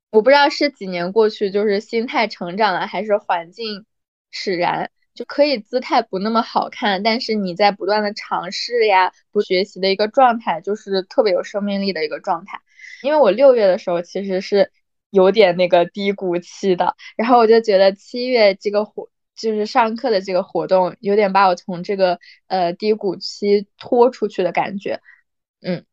[0.10, 3.86] 我不知道是几年过去，就是心态成长了，还是环境
[4.32, 4.92] 使然。
[5.14, 12.60] 就可以姿态不那么好看，但是你在不断的尝试呀，不学习的一个状态，就是特别有生命力的一个状态。
[13.04, 14.72] 因为我六月的时候其实是
[15.10, 22.18] 有点那个低谷期的，然后我就觉得七月这个活就是上课的这个活动，有点把我从这个
[22.48, 25.02] 呃低谷期拖出去的感觉。
[25.62, 25.86] 嗯，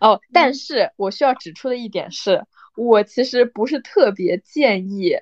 [0.00, 2.44] 哦，但是我需要指出的一点是，
[2.76, 5.16] 我其实不是特别建议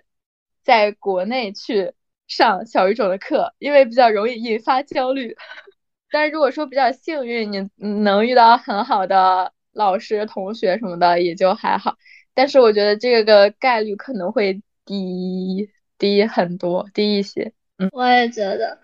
[0.62, 1.94] 在国内去。
[2.30, 5.36] 上小语种的课，因为比较容易引发焦虑。
[6.12, 7.68] 但是如果说比较幸运，你
[8.04, 11.96] 能遇到很好的老师、同学什么的，也就还好。
[12.32, 15.68] 但是我觉得这个概率可能会低
[15.98, 17.52] 低很多，低一些。
[17.78, 18.78] 嗯，我也觉得。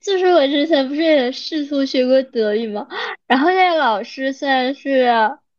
[0.00, 2.88] 就是我之前不是也试图学过德语吗？
[3.26, 5.06] 然后那个老师虽然是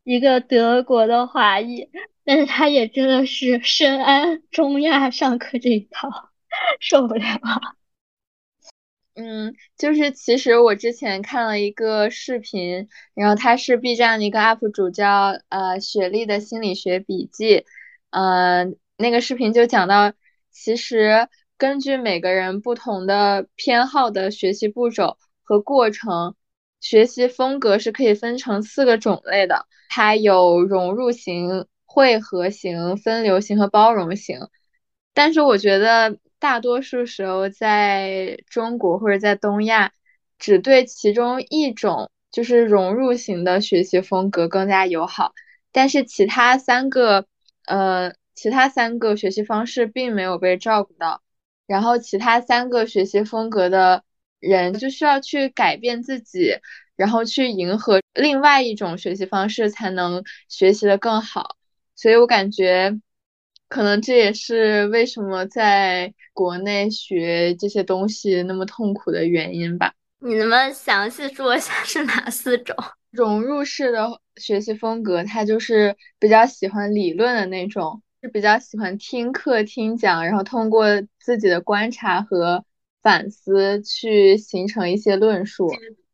[0.04, 1.88] 一个德国的华裔，
[2.24, 6.08] 但是他也真的是深谙中亚上课这一套，
[6.80, 7.24] 受不了。
[9.14, 17.64] 嗯，就是其实我之前看了一个视频，然后他是 B 站的一个 UP 主，叫呃雪莉的心理学笔记，
[18.10, 20.14] 嗯，那个视频就讲到，
[20.50, 21.28] 其实
[21.62, 26.34] 根据每个人不同的偏好的学习步骤和过程，
[26.80, 34.48] 学习风格是可以分成四个种类的，它有融入型、汇合型、分流型和包容型，
[35.14, 36.18] 但是我觉得。
[36.40, 39.92] 大多数时候，在中国或者在东亚，
[40.40, 45.34] 只对其中一种就是融入型的学习风格更加友好，
[45.70, 47.26] 但是其他三个，
[47.66, 51.22] 呃，其他三个学习方式并没有被照顾到，
[51.72, 54.04] 然后其他三个学习风格的
[54.40, 56.58] 人就需要去改变自己，
[56.96, 61.56] 然后去迎合另外一种学习方式，才能学习的更好，
[61.96, 63.00] 所以我感觉。
[63.68, 69.94] 可能这也是为什么在国内学这些东西那么痛苦的原因吧。
[70.18, 72.76] 你能不能详细说一下是哪四种？
[73.10, 80.86] 融入式的学习风格，他就是比较喜欢理论的那种，是比较喜欢听课听讲，然后通过
[81.18, 82.64] 自己的观察和
[83.02, 85.68] 反思去形成一些论述，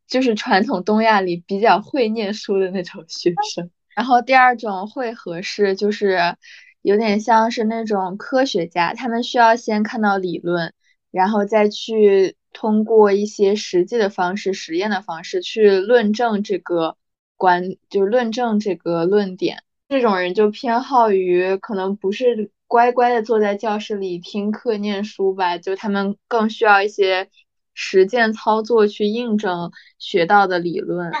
[0.07, 3.69] 就是传统东亚里比较会念书的那种学生。
[3.95, 6.35] 然后第二种会合式就是。
[6.81, 10.73] 有点像是那种科学家，他们需要先看到理论，
[11.11, 16.95] 然后再去通过一些实际的方式、实验的方式去论证这个
[17.35, 19.61] 观，就是论证这个论点。
[19.89, 27.27] 这种人就偏好于可能不是乖乖的坐在教室里听课念书吧，就他们更需要一些
[27.73, 31.11] 实践操作去印证学到的理论。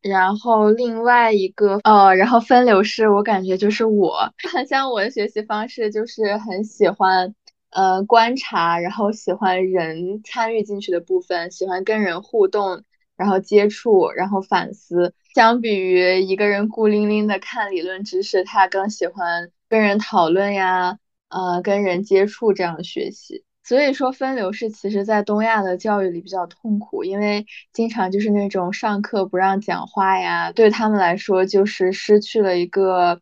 [0.00, 7.34] 然后另外一个，呃，然后分流式，我感觉就是我很像我的学习方式，就是很喜欢，
[7.68, 12.82] 呃，观察，然后喜欢人参与进去的部分，喜欢跟人互动，
[13.16, 15.14] 然后接触，然后反思。
[15.34, 20.98] 相比于一个人孤零零的看理论知识，他更喜欢跟人讨论呀，
[21.28, 23.44] 呃，跟人接触这样学习。
[23.62, 33.20] 所以说分流式其实，在东亚的教育里比较痛苦，因为经常就是那种上课不让讲话呀，对他们来说就是失去了一个，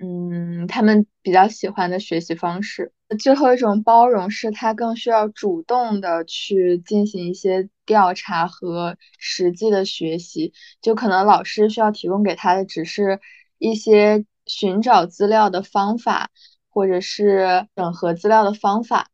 [0.00, 2.92] 嗯，他们比较喜欢的学习方式。
[3.20, 13.20] 最后一种包容是，他更需要主动的去进行一些调查和实际的学习，就可能老师需要提供给他的只是
[13.58, 16.30] 一些寻找资料的方法，
[16.68, 19.08] 或者是整合资料的方法。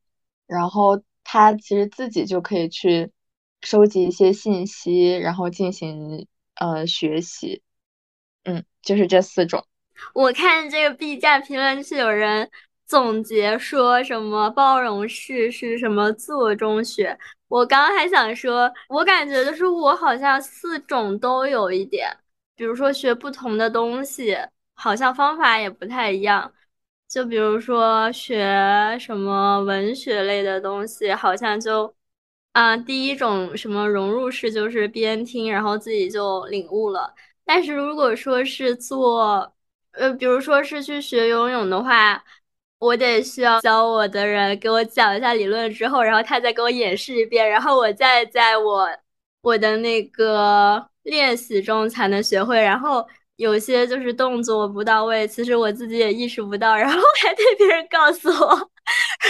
[0.47, 3.11] 然后他其实自己就可以去
[3.61, 7.63] 收集一些信息，然后进行呃学习，
[8.45, 9.67] 嗯，就是这四种。
[10.15, 12.49] 我看这个 B 站评论区有人
[12.87, 17.19] 总结说什么包容式是什么做中学，
[17.49, 22.11] 我刚刚还想说，我感觉就是我好像四种都有一点，
[22.55, 24.37] 比如说学不同的东西，
[24.75, 26.53] 好像方法也不太一样。
[27.09, 31.95] 就比如说学什么文学类的东西，好像就
[32.53, 37.15] 啊，第一种什么融入式，就是边听然后自己就领悟了。
[37.45, 39.53] 但是如果说是做，
[39.93, 42.23] 呃，比如说是去学游泳的话，
[42.79, 48.89] 我得需要教我的人给我讲一下理论之后，然后他再给我演示一遍，然后我再在我
[49.43, 53.07] 我的那个练习中才能学会，然后。
[53.37, 58.71] 有些就是动作不到位，其实我自己也意识不到，然后还得别人告诉我，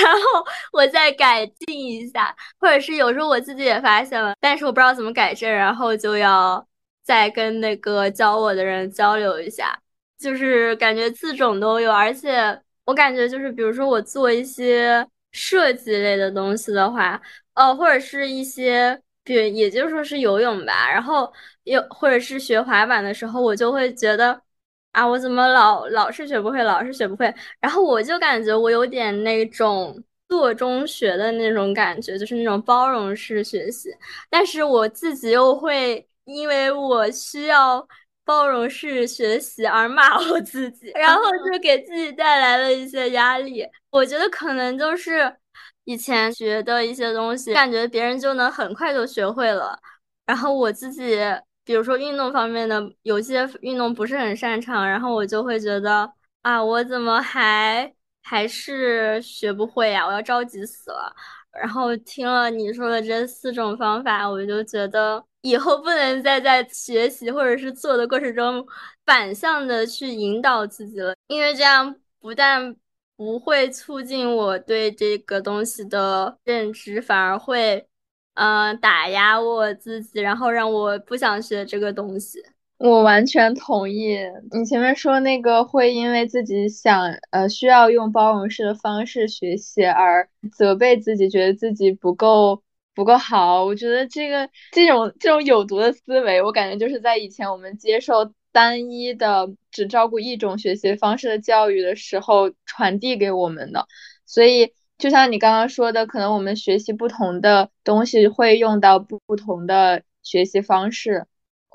[0.03, 6.67] 然后我再改进一下，或者是有时候我自己也发现了，但是我不知道怎么改正，然后就要
[7.03, 9.81] 再跟那个教我的人交流一下，
[10.23, 17.21] 就是感觉四种都有，而且我感觉就是比如说我做一些设计类的东西的话，
[17.55, 19.01] 呃，或者是一些。
[19.25, 24.43] 对，也就说是游泳吧，然后又或者是学滑板的时候，我就会觉得
[24.91, 33.91] 啊，我怎么老老是学不会，老是学不会，然后我就感觉我有点那种做中学的那种感觉，就是那种包容式学习，
[34.29, 37.87] 但是我自己又会因为我需要
[38.25, 43.67] 包容式学习而骂我自己，然后 就给自己带来了一些压力。
[43.91, 45.37] 我觉得可能就是。
[45.85, 49.77] 以前学的一些东西，感觉别人就能很快就学会了。
[50.25, 51.19] 然后我自己，
[51.65, 56.09] 比如说运动方面的，有些运动不是很擅长，然后我就会觉得
[56.43, 57.93] 啊，我怎么还
[58.23, 60.07] 还是学不会呀？
[60.07, 61.13] 我要着急死了。
[61.53, 68.67] 然后听了你说的这四种方法，我就觉得以后不能再在学习或者是做的过程中
[69.05, 72.75] 反向的去引导自己了，因为这样不但
[73.17, 77.87] 不会促进我对这个东西的认知，反而会
[78.35, 82.43] 嗯打压我自己，然后让我不想学这个东西。
[82.85, 84.19] 我完全同意
[84.51, 93.65] 你前面说那个会因为自己想呃需要用包容式的方式学习而责备自己，觉得自己不够不够好。
[93.65, 103.87] 我觉得这个这种这种有毒的思维，我感觉就是在以前我们接受单一的只照顾一种学习方式的教育的时候传递给我们的。
[104.27, 111.27] 所以就像你刚刚说的，可能我们学习不同的东西会用到不同的学习方式。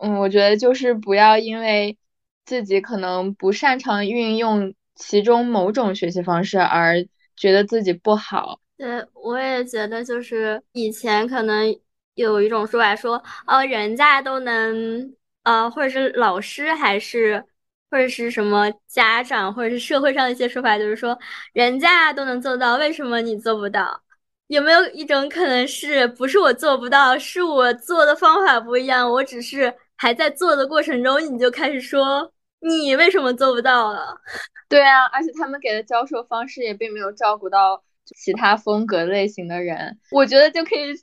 [0.01, 1.97] 嗯，我觉得就是不要因为
[2.45, 8.59] 自己可能不擅长运用其中某种学习方式而觉得自己不好。
[8.77, 11.75] 对，我也觉得就是以前可能
[12.13, 17.43] 有一种说法说，哦，人家都能，呃，或者是老师还是
[17.89, 21.17] 或者是什么家长或者是社会上的一些说法，就是说
[21.53, 23.99] 人家都能做到，为什么你做不到？
[24.47, 29.11] 有没有一种可能是不是我做不到，是我做的方法不一样？
[29.11, 29.73] 我只是。
[29.97, 34.15] 还在做的过程中，你就开始说你为什么做不到了？
[34.69, 39.99] 对啊，而且他们给的教授方式也并没有照顾到其他风格类型的人。
[40.11, 40.93] 我觉得就可以，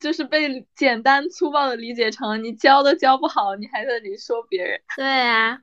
[0.00, 4.80] 就是被简单粗暴的理解成你教都教不好，你还在这里说别人。
[4.96, 5.58] 对啊，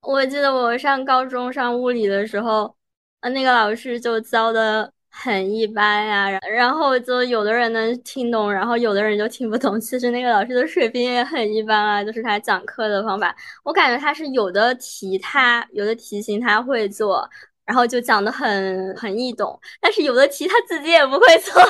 [0.00, 2.74] 我记得我上高中上物理的时候，
[3.20, 4.93] 呃，那个老师就教的。
[5.16, 9.80] 很一般呀，然后就有的人能听懂，然后有的人就听不懂。
[9.80, 17.28] 其实那个老师的水平也很一般啊，就是他讲课的方法，我感觉他是有的题他有的题型他会做，
[17.64, 21.62] 然后就讲的很很易懂，但是有的题他自己也不会做，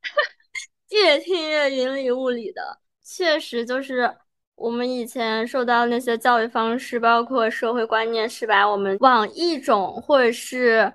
[0.90, 2.78] 越听越云里雾里的。
[3.02, 4.14] 确实就是
[4.56, 10.92] 我们以前受到那些教育方式，包括社会观念，是把我们往一种或者是。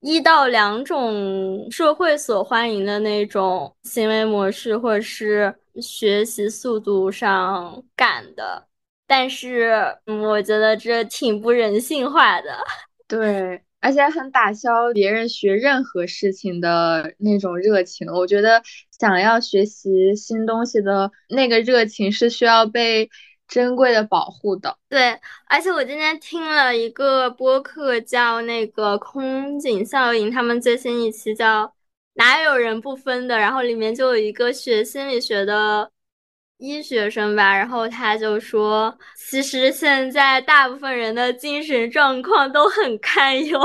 [0.00, 8.66] 一到两种社会所欢迎的那种行为模式，或者是学习速度上赶的，
[9.06, 12.56] 但是嗯我觉得这挺不人性化的。
[13.08, 18.06] 对，而且很打消别人学任何事情的那种热情。
[18.12, 18.62] 我觉得
[18.98, 23.10] 想要学习新东西的那个热情是需要被。
[23.48, 31.72] 珍贵的保护的，对，而且我今天听了一个播客，叫那个空警效应，他们最新一期叫
[32.14, 35.90] 哪有人不分的，然后里面就有一个学心理学的
[36.58, 43.60] 医学生吧，然后他就说，其实现在大部分人的精神状况都很堪忧，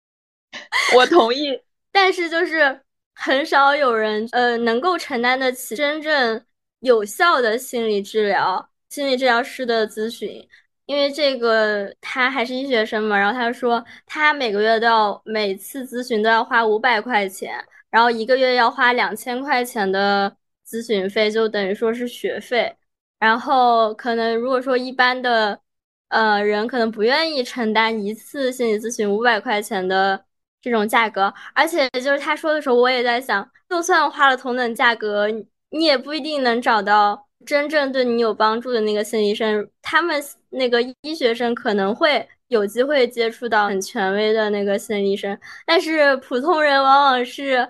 [0.96, 1.60] 我同意，
[1.92, 2.80] 但是就是
[3.14, 6.44] 很少有人呃能够承担得起真正
[6.80, 8.68] 有效的心理治疗。
[8.96, 10.48] 心理治疗师的咨询，
[10.86, 20.34] 因为这个他还是医学生嘛，然后他说他每个月都要每次咨询都要花五百块钱，然后一个月要花两千块钱的
[20.66, 22.74] 咨询费，就等于说是学费。
[23.18, 25.60] 然后可能如果说一般的
[26.08, 30.24] 呃人可能不愿意承担一次心理咨询五百块钱的
[30.62, 35.28] 这种价格，而且就是他说的时候，我也在想，就算花了同等价格，
[35.68, 37.25] 你也不一定能找到。
[37.44, 47.68] 真正对你有帮助的那个心理医生，他们那个医学生可能会有机会接触到很权威的那个心理医生，但是普通人往往是，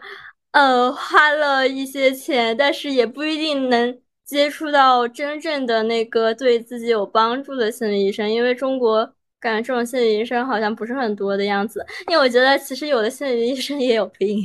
[0.52, 11.84] 呃，花了一些钱，但是也不一定能接触到真正的那个对自己有帮助的心理医生，因为中国感觉这种心理医生好像不是很多的样子。
[12.08, 14.44] 因为我觉得其实有的心理医生也有病，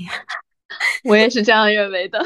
[1.06, 2.22] 我也是这样认为的。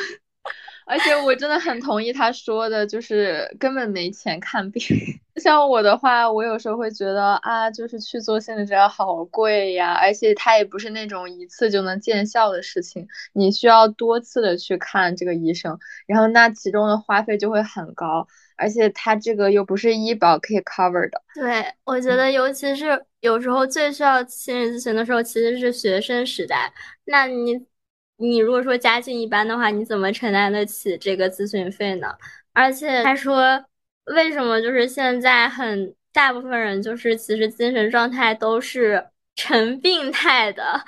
[0.85, 4.83] 而且我真的很同意他说的，就是根本没钱看病。
[5.41, 15.77] 像我的话，我有时候会觉得啊，就是去做心理治疗好贵呀，而且它也不是那种一次就能见效的事情，你需要多次的去看这个医生，
[16.07, 18.25] 然后那其中的花费就会很高，
[18.55, 21.21] 而且它这个又不是医保可以 cover 的。
[21.33, 26.71] 对，我觉得尤其是有时候最需要心理咨询的时候，其实是学生时代，
[27.05, 27.65] 那你。
[28.17, 32.07] 你如果说家境一般的话，你怎么承担得起这个咨询费呢？
[32.53, 33.63] 而且他说，
[34.05, 39.05] 为什么就是现在很大部分人就是其实精神状态都是
[39.35, 40.81] 成病态的？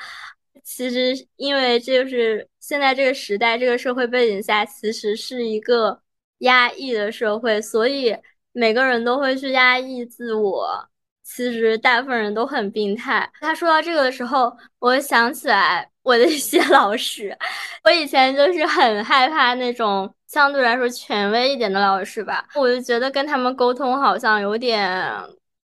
[0.63, 6.01] 其实因为就是现在这个时代这个社会背景下，其实是一个
[6.39, 8.15] 压抑的社会，所以
[8.53, 10.89] 每个人都会去压抑自我。
[11.23, 13.29] 其实大部分人都很病态。
[13.41, 15.89] 他说到这个的时候，我想起来。
[16.07, 17.37] 我的一些 老师。
[17.83, 25.11] 我以前就是很害怕那种相对来说权威一点的老师吧，我就觉得跟他们沟通好像有点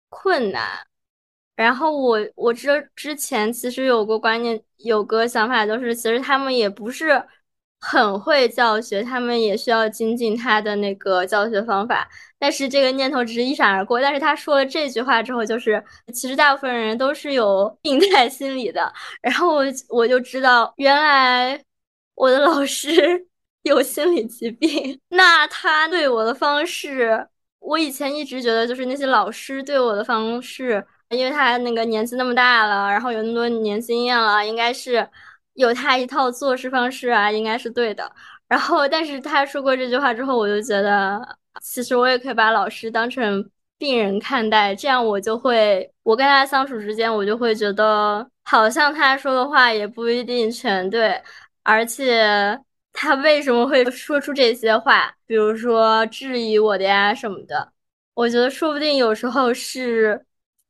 [0.09, 0.85] 困难。
[1.55, 7.23] 然后我我之之前其实有个观念，有个想法，就是其实他们也不是
[7.86, 12.07] 很会教学，他们也需要精进他的那个教学方法。
[12.39, 13.99] 但是这个念头只是一闪而过。
[14.01, 18.91] 但是他说了这句话之后，就是其实大部分人都是有病态心理的。
[19.21, 21.61] 然后我我就知道，原来
[22.15, 23.27] 我的老师
[23.63, 24.99] 有心理疾病。
[25.09, 27.27] 那他对我的方式，
[27.59, 30.86] 我以前一直觉得就是那些老师对我的方式。
[31.09, 35.07] 因为他那个年纪那么大了，然后有那么多年经验了，应该是
[35.53, 38.11] 有他一套做事方式啊，应该是对的。
[38.47, 41.21] 然后，但是他说过这句话之后，我就觉得，
[41.61, 51.21] 其实我也可以把老师当成病人看待，这样我就会，我跟他相处之间，我就会觉得，好像他说的话也不一定全对，
[51.63, 52.59] 而且
[52.91, 57.71] 他为什么会说出这些话，比如说质疑我的呀什么的，
[58.13, 60.25] 我觉得说不定有时候是。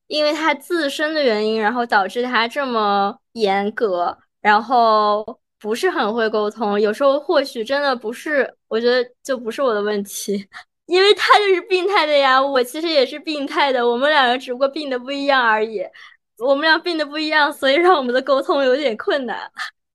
[0.08, 5.26] 因为他自身的原因，然后导致他这么严格，然后
[5.60, 6.80] 不是很会沟通。
[6.80, 10.46] 有时候或许真的不是，我觉得就不是我的问题，
[10.86, 12.40] 因为他就是病态的呀。
[12.40, 15.82] 我其实也是病态的，我们两个只不过病的不一样而已。
[16.38, 19.40] 我们俩病的不一样，所以让我们的沟通有点困难。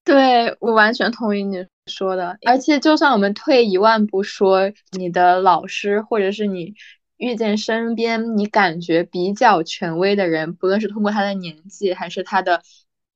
[0.05, 6.75] 对我完全同意你说的，而且就算我们退一万步说，你的老师或者是你。
[7.19, 12.63] 遇见身边你感觉比较权威的人，不论是通过他的年纪，还是他的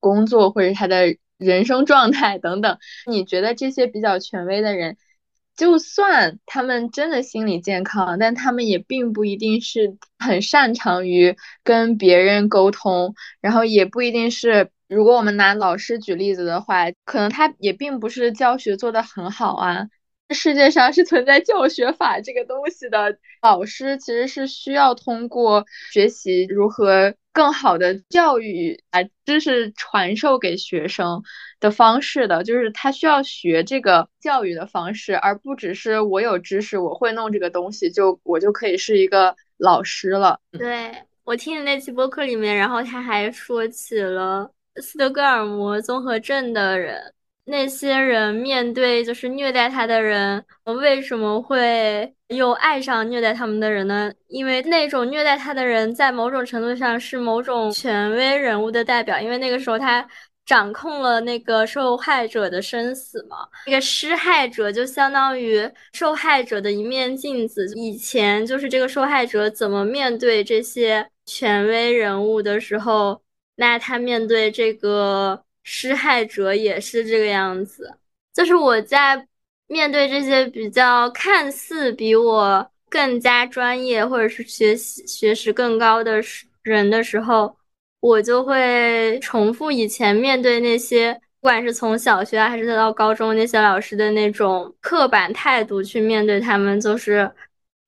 [0.02, 2.76] 工作，或者他的人生状态等等，
[3.06, 4.96] 你觉得这些比较权威的人，
[5.56, 19.86] 就算他们真的心理健康，但他们也并不一定是很擅长于跟别人沟通，然后也不一定是，如果我们拿老师举例子的话，可能他也并不是教学做得很好啊。
[20.30, 31.22] 世界上是存在教学法这个东西的，老师其实是需要通过学习如何更好的教育，把知识传授给学生
[31.60, 40.38] 的方式的，就是他需要学这个教育的方式，而不只是我有知识，我会弄这个东西，就我就可以是一个老师了。
[40.58, 40.92] 对
[41.24, 44.52] 我听的那期播客里面，然后他还说起了
[44.82, 47.14] 斯德哥尔摩综合症的人。
[47.44, 54.12] 那些人面对就是虐待他的人，为什么会又爱上虐待他们的人呢？
[54.28, 60.08] 因为那种虐待他的人在某种程度上是某种权威人物的代表，因为那个时候他
[60.46, 63.38] 掌控了那个受害者的生死嘛。
[63.66, 67.66] 那个施害者就相当于受害者的一面镜子。
[67.74, 73.20] 以前就是这个受害者怎么面对这些权威人物的时候，
[73.56, 75.42] 那他面对这个。
[75.62, 77.94] 施害者也是这个样子，
[78.32, 79.26] 就是我在
[79.68, 86.20] 面对这些比较看似比我更加专业或者是学习学识更高的
[86.62, 87.56] 人的时候，
[88.00, 97.30] 我就会重复以前面对那些，不管是从小学还是到高中那些老师的那种刻板态度去面对他们，就是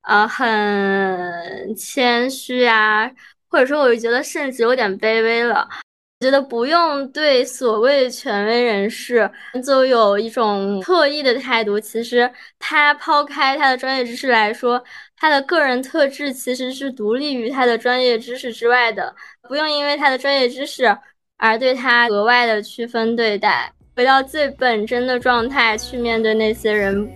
[0.03, 3.11] 呃很谦虚啊，
[3.49, 5.68] 或者说我就觉得甚至有点卑微了。
[6.25, 9.31] 觉得不用对所谓权威人士
[9.62, 11.79] 就有一种特意的态度。
[11.79, 14.83] 其实他抛开他的专业知识来说，
[15.18, 19.14] 他的个人特质其实是独立于他的专业知识之外的。
[19.47, 20.97] 不用因为他的专业知识
[21.37, 27.07] 而对他额外的区分对待，回到最本真的状态去面对那些人。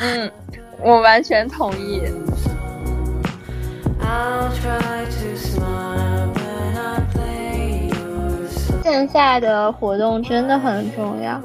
[0.00, 0.28] 嗯，
[0.82, 2.02] 我完全同意。
[8.88, 11.42] 线下的活动真的很重要，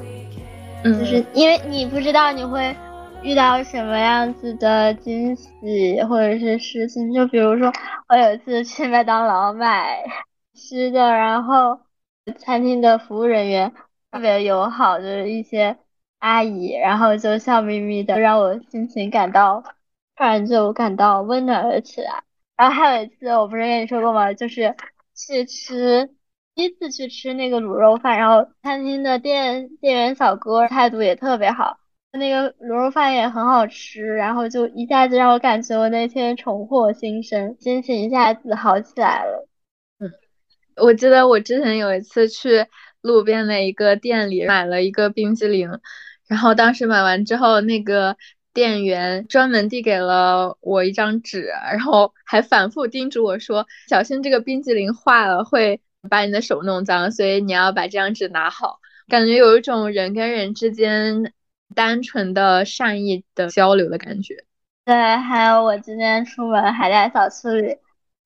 [0.84, 2.72] 嗯就是因为你不知道你会
[3.20, 7.12] 遇到什么样子的惊喜或者是事情。
[7.12, 7.72] 就比如说，
[8.08, 10.04] 我有一次去麦当劳买
[10.54, 11.80] 吃的，然后
[12.38, 13.72] 餐厅的服务人员
[14.12, 15.76] 特别友好就是一些
[16.20, 19.64] 阿姨，然后就笑眯眯的，让我心情感到
[20.14, 22.22] 突然就感到温暖了起来。
[22.56, 24.32] 然后还有一次，我不是跟你说过吗？
[24.32, 24.76] 就是
[25.16, 26.08] 去吃。
[26.54, 31.78] 第一次去吃那个卤肉饭，然后餐厅的店店员小哥态度也特别好，
[32.12, 39.48] 那个卤肉饭也很好吃，然后就一下子让我感觉我那天重获新生，心情一下子好起来了。
[39.98, 40.10] 嗯，
[40.76, 42.66] 我记得我之前有一次去
[43.00, 45.70] 路边的一个店里买了一个冰激凌，
[46.28, 48.16] 然后当时买完之后，那个
[48.52, 58.80] 店员专门递给了我一张纸，然后还反复叮嘱我说：“小心这个冰激凌化了会。”把你的手弄脏，所以你要把这张纸拿好。
[59.08, 61.32] 感觉有一种人跟人之间
[61.74, 64.44] 单纯的善意的交流的感觉。
[64.84, 67.76] 对，还有我今天出门还在小区里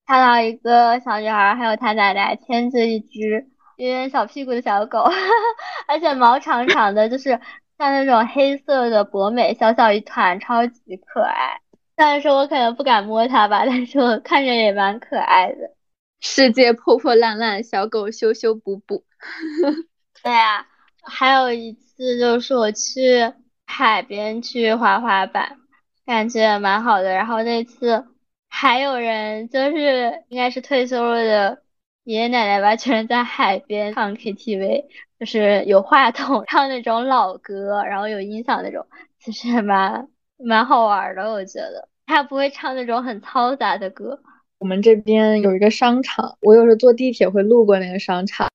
[0.07, 3.47] 看到一个小女孩，还有她奶奶牵着一只
[3.77, 5.05] 有点小屁股的小狗，
[5.87, 7.31] 而且毛长长的，就是
[7.79, 11.61] 像那种黑色的博美，小小一团，超级可爱。
[11.97, 15.76] 虽然说我可能不敢摸它吧，但是我看着也蛮可爱的。
[16.21, 19.05] 世界破破烂烂，小狗修修补补。
[20.23, 20.67] 对啊，
[21.03, 23.33] 还有一次就是我去
[23.67, 25.59] 海边去滑滑板。
[26.05, 28.07] 感觉蛮好的，然后那次
[28.49, 31.63] 还有人就是应该是退休了的
[32.05, 34.85] 爷爷奶奶吧，全在海边唱 KTV，
[35.19, 38.87] 就是有话筒 唱那种老歌，然后有音响那种，
[39.19, 40.09] 其实还蛮
[40.39, 41.89] 蛮好玩的，我觉得。
[42.07, 44.21] 他不会唱那种很嘈杂的歌。
[44.59, 48.49] 我们这边有一个商场，我有时候坐地铁会路过那个商场，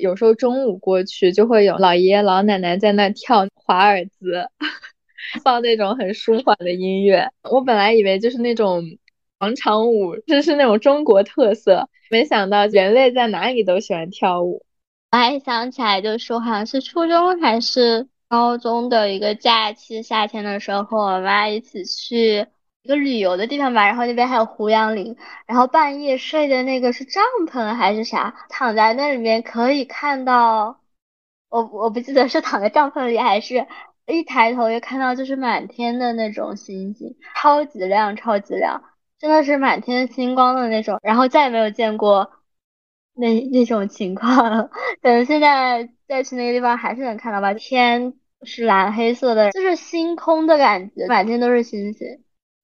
[0.00, 4.48] 有时候中午过去就会有老爷爷老奶奶在那跳华尔兹。
[5.42, 8.84] 放那种很舒缓的音乐，我本来以为就是那种
[9.38, 14.64] 广场舞，就是那种中国特色，没想到人类在哪里都喜欢跳舞。
[15.10, 22.46] 我还想起来，就是好像是初中还是高中的一个假期，夏天的时候和我妈一起去
[22.86, 30.80] 一个旅游的地方吧，然后那边还有胡杨林，然后半夜睡的那个是帐篷还是啥，躺在那里面可以看到，
[31.48, 33.66] 我我不记得是躺在帐篷里还是。
[34.06, 38.80] 一抬头就看到就是满天的那种星星，超级亮，超级亮，
[39.18, 41.00] 真的是满天星光的那种。
[41.02, 42.30] 然后再也没有见过
[43.14, 44.70] 那那种情况了。
[45.02, 47.52] 等现在再去那个地方，还是能看到吧？
[47.54, 52.06] 天是蓝黑色的，就是星空的感觉，满天都是星星。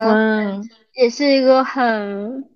[0.02, 2.48] 嗯，也是一个很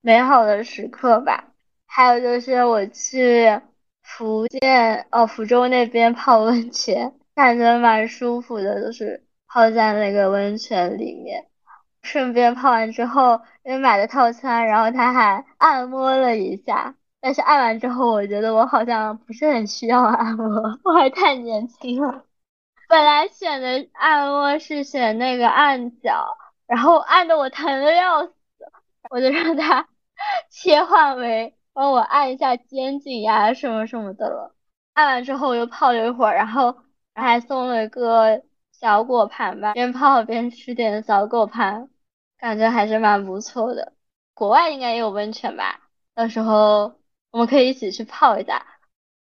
[0.00, 1.44] 美好的时刻吧。
[1.86, 3.60] 还有就是我去
[4.02, 7.14] 福建哦，福州那边泡温泉。
[7.34, 11.46] 感觉蛮舒服的，就是泡在那个温泉里面，
[12.02, 16.96] 顺便泡完之后，因为买的套餐，然后他还按摩了一下。
[17.20, 22.24] 但是按完之后，我觉得我好像不是很需要按摩， 我还太年轻了。
[22.88, 26.36] 本来选的按摩是选那个按脚，
[26.68, 28.32] 然后按的我疼的要死，
[29.10, 29.88] 我就让他
[30.50, 34.54] 切换为帮我按一下肩颈呀什么什么的了。
[34.94, 36.76] 按完之后我又泡了一会儿，然后。
[37.20, 41.90] 还送了一个小果盘吧，边泡边吃点小果盘，
[42.38, 43.92] 感觉还是蛮不错的。
[44.34, 45.80] 国外应该也有温泉吧，
[46.14, 46.94] 到时候
[47.32, 48.64] 我们可以一起去泡一下。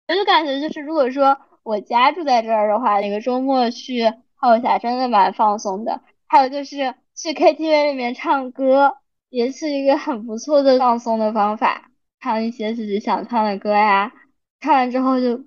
[0.08, 6.02] 我就感觉就是，如果说我家住在这儿的话，那个周末去泡一下，真的蛮放松的。
[6.26, 8.98] 还有就是去 KTV 里面唱歌，
[9.30, 11.90] 也是一个很不错的放松的方法，
[12.20, 14.12] 唱一些自己想唱的歌呀，
[14.60, 15.44] 唱完之后就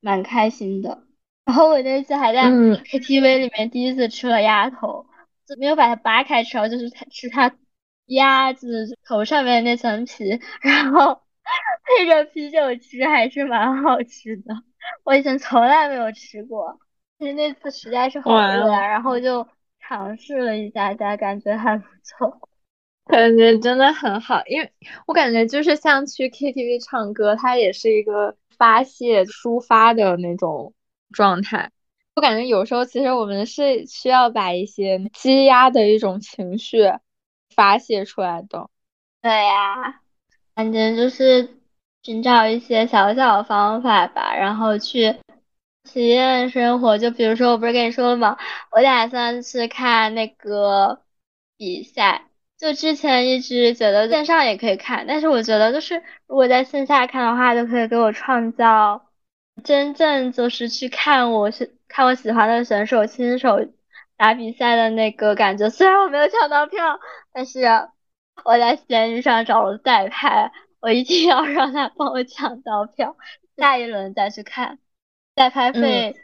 [0.00, 1.04] 蛮开心的。
[1.44, 5.06] 然后我那次还在 KTV 里面第一次吃了鸭头，
[5.46, 7.54] 就没有把它扒开吃，就是吃它
[8.06, 11.22] 鸭子头上面那层皮，然后
[11.84, 14.62] 配着啤酒吃，还是蛮好吃的。
[15.04, 16.80] 我以前从来没有吃过，
[17.18, 19.46] 其实那次实在是好饿呀，然后就
[19.92, 22.48] 尝试了一下，家感觉还不错，
[23.06, 24.42] 感觉真的很好。
[24.46, 24.72] 因为
[25.06, 30.72] 我感觉就是像去 KTV 唱歌，它也是一个发泄、抒发的那种。
[31.14, 31.70] 状态，
[32.16, 36.78] 我感觉有时候其实我们是需要把一些积压的一种情绪
[37.54, 38.70] 发泄出来的。
[39.20, 40.00] 对呀，
[40.54, 41.50] 反正就是
[42.02, 45.14] 寻找一些小小的方法吧，然后去
[45.84, 46.98] 体验生活。
[46.98, 48.36] 就比如说，我不是跟你说了吗？
[48.70, 51.02] 我打算去看那个
[51.56, 52.28] 比赛。
[52.58, 55.96] 就之前一直觉得线上也可以看，但是我觉得就是
[56.28, 59.08] 如果在线下看的话，就可以给我创造。
[59.64, 63.58] 真正就是去看我是看我喜欢的选手亲手
[64.16, 65.68] 打比赛的那个感觉。
[65.70, 66.98] 虽然我没有抢到票，
[67.32, 67.60] 但是
[68.44, 73.16] 我在闲鱼上找了代拍，我一定要让他帮我抢到票，
[73.56, 74.78] 下一轮再去看。
[75.34, 76.14] 代拍费，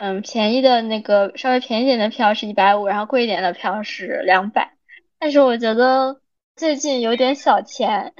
[0.00, 4.76] 嗯，便宜的那个稍微便宜点的票是一百五，然后贵一点的票是两百。
[5.18, 6.20] 但是我觉得
[6.56, 8.14] 最近有点小钱，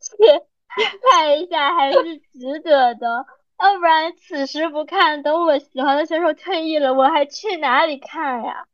[0.00, 0.42] 去
[1.10, 3.26] 拍一下还是值得的。
[3.58, 8.66] 要不然此时不看，等我喜欢的选手退役了，我还去哪里看呀？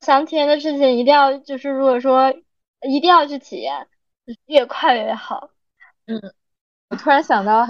[0.00, 2.34] 想体验的事情一定要就是，如果说
[2.82, 3.88] 一定要去体验，
[4.44, 5.48] 越快越好。
[6.06, 6.20] 嗯，
[6.90, 7.66] 我突然想到，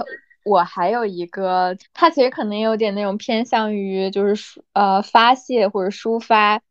[0.47, 6.61] 我还有一个，它其实可能有点那种偏向于就是呃发泄或者抒发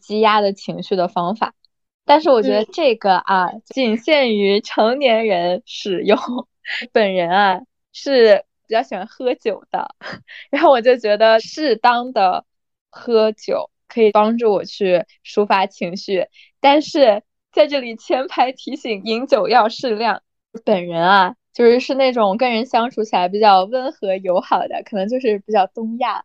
[0.00, 1.54] 积压的情绪的方法，
[2.04, 6.18] 但是我觉得这个啊，仅限于成年人使用。
[6.92, 7.60] 本人啊
[7.92, 8.44] 是。
[8.68, 9.94] 比较喜欢喝酒的，
[10.50, 12.44] 然后我就觉得适当的
[12.90, 16.26] 喝酒可以帮助我去抒发情绪，
[16.58, 17.22] 但是
[17.52, 20.20] 在这里前排提醒，饮酒要适量。
[20.64, 26.22] 本人啊，就是是那种跟人相处起来比较温和友好的，可能就是比较东亚。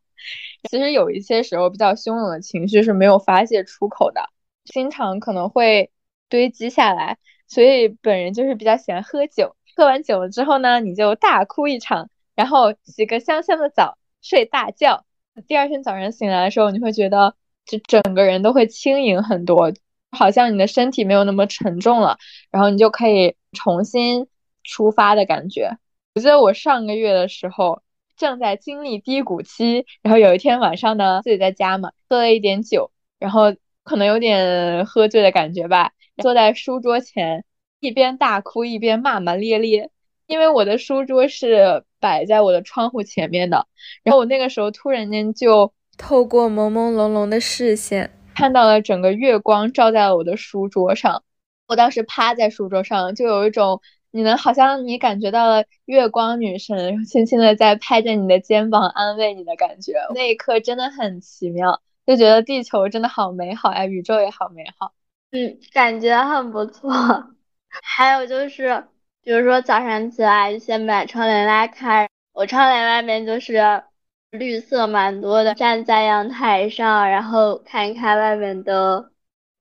[0.70, 4.30] 其实有一些时候比较汹涌的情绪是没有发泄出口的，
[4.66, 5.90] 经常可能会
[6.28, 7.18] 堆积下来，
[7.48, 9.56] 所以本人就是比较喜欢喝酒。
[9.78, 15.06] 喝完酒了之后呢，你就大哭一场，然后洗个香香的澡，睡大觉。
[15.48, 19.72] 第二天早上醒来的时候，你会觉得就整个人都会轻盈很多，
[20.12, 22.18] 好像你的身体没有那么沉重了，
[22.52, 24.28] 然后你就可以重新
[24.64, 25.78] 出发的感觉。
[26.16, 27.82] 我记得我上个月的时候
[28.18, 37.44] 正在经历低谷期，然后有一天晚上呢，自己在家嘛，喝了一点酒，然后可能有点喝醉的感觉吧，坐在书桌前。
[37.80, 39.90] 一边大哭一边骂骂咧咧，
[40.28, 43.66] 因为我的书桌是摆在我的窗户前面的，
[44.04, 51.24] 然后我那个时候突然间就透过朦朦胧胧的视线看到了整个月光照在了我的书桌上，
[51.68, 53.82] 我当时趴在书桌上，就有一种
[54.12, 64.94] 你能好像你感觉到了月光女神轻轻的在拍着你的肩膀安慰你的感觉，那一刻真的很奇妙，就觉得地球真的好美好呀，宇宙也好美好，
[65.32, 66.92] 嗯，感觉很不错。
[67.84, 68.86] 还有就是，
[69.24, 73.84] 比如说早上起来先把窗帘拉开，我窗帘外面就是
[74.32, 79.12] 绿色蛮多的，站在阳台上，然后看一看外面的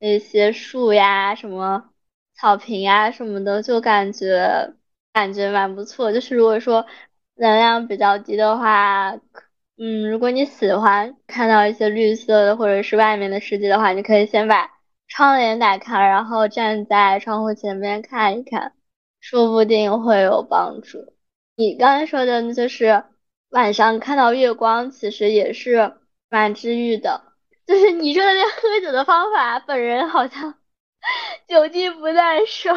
[0.01, 1.90] 那些树呀、什么
[2.41, 4.75] 草坪呀什么的，就感觉
[5.13, 6.13] 感觉蛮不错。
[6.13, 6.87] 就是如果说
[7.37, 9.13] 能量比较低的话，
[9.77, 14.71] 嗯，如果你喜欢看到一些绿色的或者是外面的世界的话，你可以先把。
[15.13, 18.75] 窗帘打开，然后站在窗户前面看一看，
[19.19, 20.99] 说不定会有帮助。
[21.57, 23.03] 你刚才说的，就是
[23.49, 25.95] 晚上看到月光，其实也是
[26.29, 27.23] 蛮治愈的。
[27.67, 30.55] 就是你说的那喝酒的方法，本人好像
[31.49, 32.73] 酒精不在手，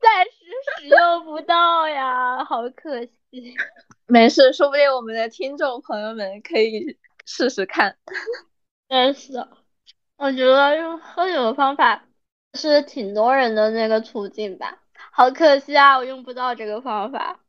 [0.00, 0.30] 暂时
[0.78, 3.54] 使用不到呀，好可惜。
[4.06, 7.96] 没事，说不定我们的听众朋友们可以试试看。
[8.88, 9.46] 真是。
[10.16, 12.04] 我觉得用喝酒的方法
[12.54, 14.78] 是挺多人的那个途径吧，
[15.10, 17.40] 好可惜啊，我用不到这个方法。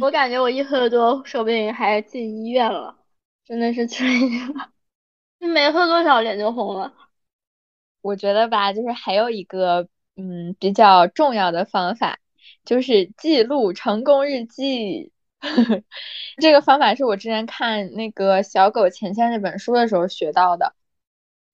[0.00, 2.98] 我感觉我一喝多，说不定还进医院了，
[3.44, 4.04] 真的是醉
[4.48, 4.72] 了。
[5.38, 6.92] 没喝多少，脸就红了。
[8.06, 12.18] 我觉得吧，就是还有一个嗯比较重要的方法，
[12.64, 15.12] 就是记录成功日记。
[16.40, 20.74] 这个方法是我之前看那个小狗钱钱那本书的时候学到的，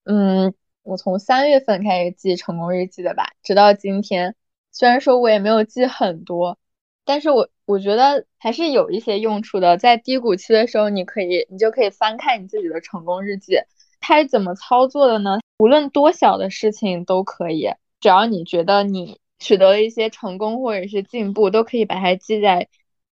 [0.05, 0.53] 嗯。
[0.83, 4.35] 我从三月份开始记成功日记的吧，直到今天。
[4.73, 6.59] 虽然说我也没有记很多，
[7.05, 9.77] 但是我我觉得还是有一些用处的。
[9.77, 13.59] 在低谷期的时候，你可以，你就可以翻看你自己的成功日记。
[14.03, 15.39] 它怎么操作的呢？
[15.57, 22.67] 无论多小的事情都可以，只要你觉得你取得了一些成功或者是进步，都可以把它记在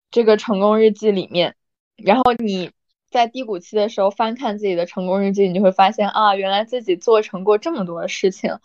[0.09, 1.55] 这个成功日记里面。
[1.95, 2.71] 然后你。
[3.09, 8.59] 在低谷期的时候翻看自己的成功日记，你就会发现啊，原来自己做成过这么多事情。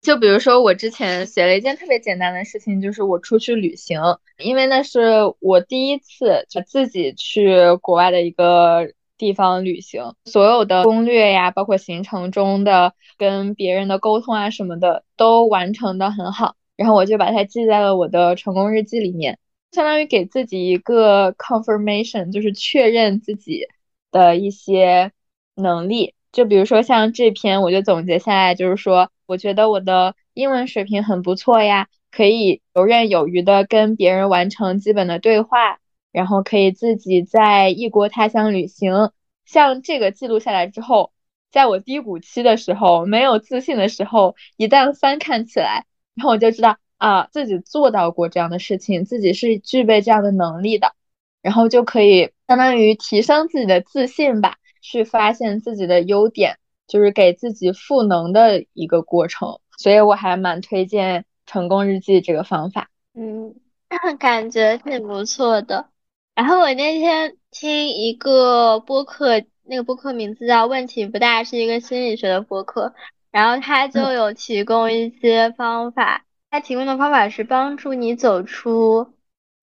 [0.00, 4.00] 就比如说我之前写了一件特别简单的事情，就是我出去旅行，
[4.38, 5.00] 因为那是
[5.40, 8.92] 我第一次就自己去国外的一个
[9.24, 16.56] 地方旅行，所有的攻略呀，包括行程中的跟别人的沟通啊什么的，都完成的很好。
[16.76, 19.38] 然后我就把它记在了我的成功日记里面。
[19.72, 23.66] 相当于给自己一个 confirmation，就是确认自己
[24.10, 25.10] 的一些
[25.54, 26.12] 能力。
[26.30, 35.78] 就比如说像这篇，我就总结下来，就是说，我觉得我的英文水平很不错呀，可以游刃有余的跟别人完成基本的对话，
[36.14, 39.10] 然后可以自己在异国他乡旅行。
[39.44, 41.12] 像这个记录下来之后，
[41.50, 45.84] 在我低谷期的时候，没有自信的时候，一旦翻看起来，
[46.14, 46.78] 然后我就知道。
[46.96, 50.94] 啊，自己做到过这样的事情，自己是具备这样的能力的，
[51.42, 56.56] 然后就可以相当于提升自己的自信吧，去发现自己的优点，
[56.86, 59.58] 就是给自己赋能的一个过程。
[59.76, 62.88] 所以我还蛮推荐成功日记这个方法。
[63.12, 63.54] 嗯，
[64.18, 65.90] 感觉挺不错的。
[66.34, 72.94] 然后我那天听一个播客，那个播客名字叫“问题不大”，是一个心理学的播客，
[73.30, 76.24] 然后他就有提供一些方法。
[76.50, 79.14] 他提供的方法是帮助你走出，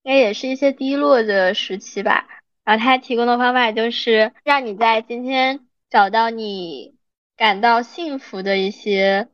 [0.04, 2.28] 应该也是一些低落的时期吧。
[2.64, 6.96] 然后他提供的方法就是让你在今天找到你
[7.36, 9.28] 感到幸福的一些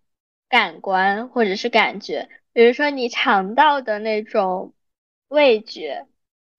[0.50, 4.74] 感官或者是感觉，比如说你尝到的那种
[5.28, 6.08] 味觉，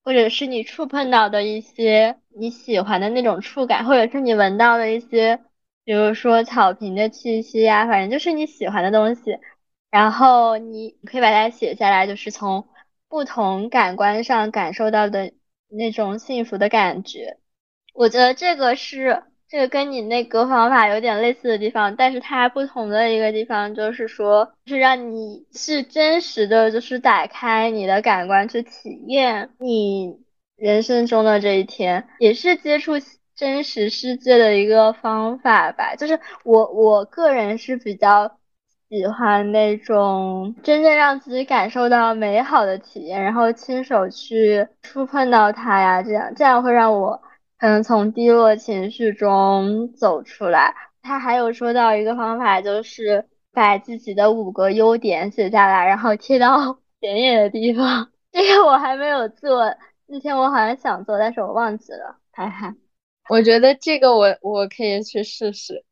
[0.09, 5.39] 或者是你触碰到的一些你喜欢的那种触感，或者是你闻到的一些，
[5.85, 9.39] 比如说草坪的气息呀，反正就是你喜欢的东西。
[9.91, 12.67] 然后你可以把它写下来，就是从
[13.11, 15.35] 不同感官上感受到的
[15.69, 17.37] 那种幸福的感觉。
[17.93, 30.19] 我觉得这个是这个跟你那个方法有点类似的地方，但是它不同的一个地方就是说，是让你是真实的，就是打开你的感官去体验你
[30.57, 32.95] 人生中的这一天，也是接触
[33.35, 35.95] 真实世界的一个方法吧。
[35.97, 38.39] 就是我我个人是比较。
[38.91, 47.21] 喜欢那种真正让自己感受到美好的体验，然后亲手去触碰到它呀，这样这样会让我
[47.59, 50.75] 可能从低落情绪中走出来。
[51.03, 58.11] 他还有说到一个方法，就是把自己的五个优点写下来，然后贴到 显眼的地方。
[58.31, 59.75] 这个我还没有做，
[60.07, 62.19] 那天我好像想做，但是我忘记了。
[62.33, 62.75] 哈哈，
[63.29, 65.85] 我觉得这个我我可以去试试。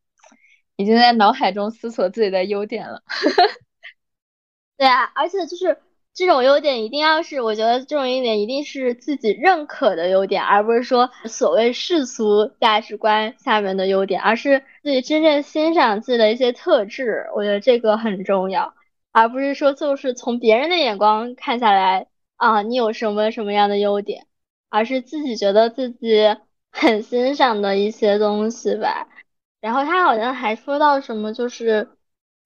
[0.76, 3.02] 已经在脑海中思索自己的优点了。
[4.76, 5.78] 对啊，而且就是
[6.16, 17.26] 这种优点一定要是，我觉得这种优点一定是自己认可的优点，而不是说所谓世俗价值观下面的优点，而是自己真正欣赏自己的一些特质。
[17.36, 18.72] 我觉得这个很重要，
[19.12, 22.06] 而不是说就是从别人的眼光看下来
[22.36, 24.26] 啊，你有什么什么样的优点，
[24.70, 26.34] 而是自己觉得自己
[26.72, 29.06] 很欣赏的一些东西吧。
[29.60, 31.90] 然后他好像还说到什么，就是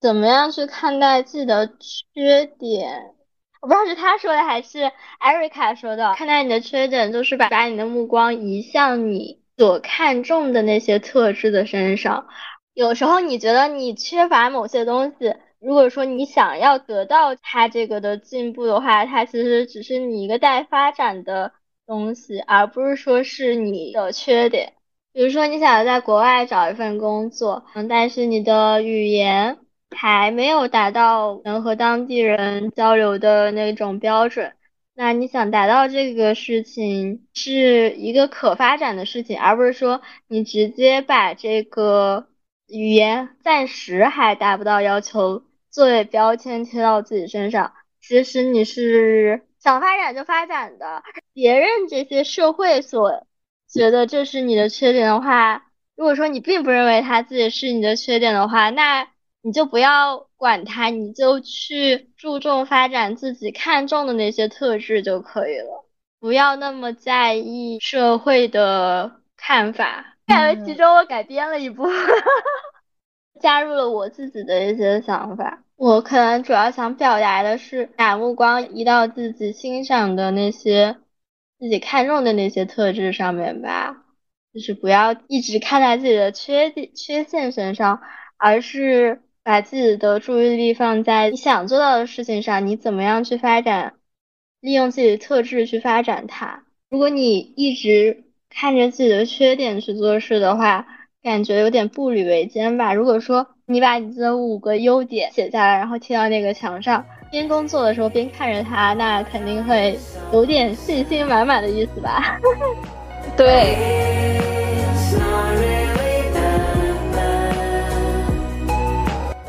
[0.01, 1.73] 怎么样去看待自己的
[2.13, 3.15] 缺点。
[3.61, 6.15] 我不知道是他说的还是艾瑞卡说的。
[6.15, 12.27] 看待你的缺点，就是把把你的目光移向你所看重的那些特质的身上。
[12.73, 21.53] 有时候你觉得你缺乏某些东西，如果说你想要得到他这个的进步的话，它其实只是你一个待发展的
[21.87, 24.73] 东西，而不是说是你的缺点。
[25.13, 29.59] 比如说，你想要在国外找一份工作，嗯，但是你的语言
[29.91, 34.53] 还没有达到能和当地人交流的那种标准，
[34.95, 42.29] 那你想达到这个事情是一个可发展的事情，而不是说你直接把这个
[42.67, 47.73] 语言暂时还达不到要求作为标签贴到自己身上。
[48.01, 53.27] 其实你是想发展就发展的，别人这些社会所。
[53.73, 59.07] 觉得这是你的缺点的话，如果说你并不认为他自己是你的缺点的话，那
[59.43, 65.85] 你就不要管他，你就去注重发展自己看重的那些特质就可以了，
[66.19, 70.17] 不要那么在意社会的看法。
[70.27, 71.95] 感觉其中我改编了一部分，
[73.41, 75.63] 加入了我自己的一些想法。
[75.77, 80.97] 我可能主要想表达的是，把目光移到自己欣赏的那些。
[81.59, 83.95] 自己看重的那些特质上面吧，
[84.55, 88.01] 就是不要一直看在自己的缺点、缺陷身上，
[88.39, 92.67] 而是把自己的注意力放在你想做到的事情上。
[92.67, 93.95] 你怎么样去发展，
[94.61, 96.63] 利用自己的特质去发展它？
[96.89, 100.87] 如果你一直看着自己的缺点去做事的话，
[101.23, 102.93] 感觉有点步履维艰吧。
[102.95, 107.05] 如果说你把你的五个优点写下来，然后贴到那个墙上。
[107.31, 109.97] 边工作的时候边看着它，那肯定会
[110.33, 112.41] 有点信心满满的意思吧？
[113.37, 113.77] 对。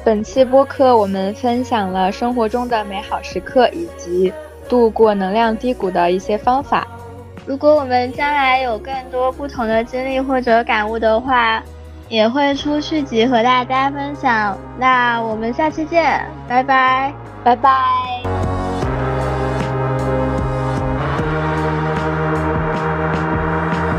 [0.04, 4.34] 本期播客我们分享了生活中的美好时刻以及
[4.68, 6.88] 度过能量低谷的一些方法。
[7.46, 11.62] 如果我们将来有更多不同的经历或者感悟的话，
[12.10, 14.58] 也会出续集和大家分享。
[14.80, 17.14] 那我们下期见，拜拜。
[17.44, 17.70] 拜拜。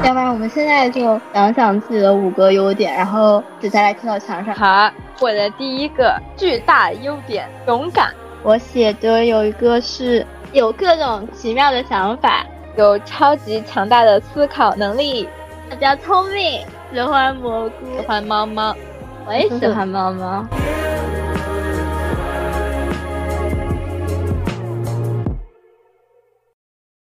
[0.04, 4.54] 要不然我们现在就想想自己的五个优点，然后写下来贴到墙上。
[4.54, 4.90] 好，
[5.22, 8.12] 我的第一个巨大优点，勇敢。
[8.42, 12.44] 我写的有一个是有各种奇妙的想法，
[12.76, 15.28] 有超级强大的思考能力，
[15.70, 18.74] 比较聪明，喜欢蘑菇，喜欢猫猫，
[19.24, 20.44] 我也喜欢猫猫。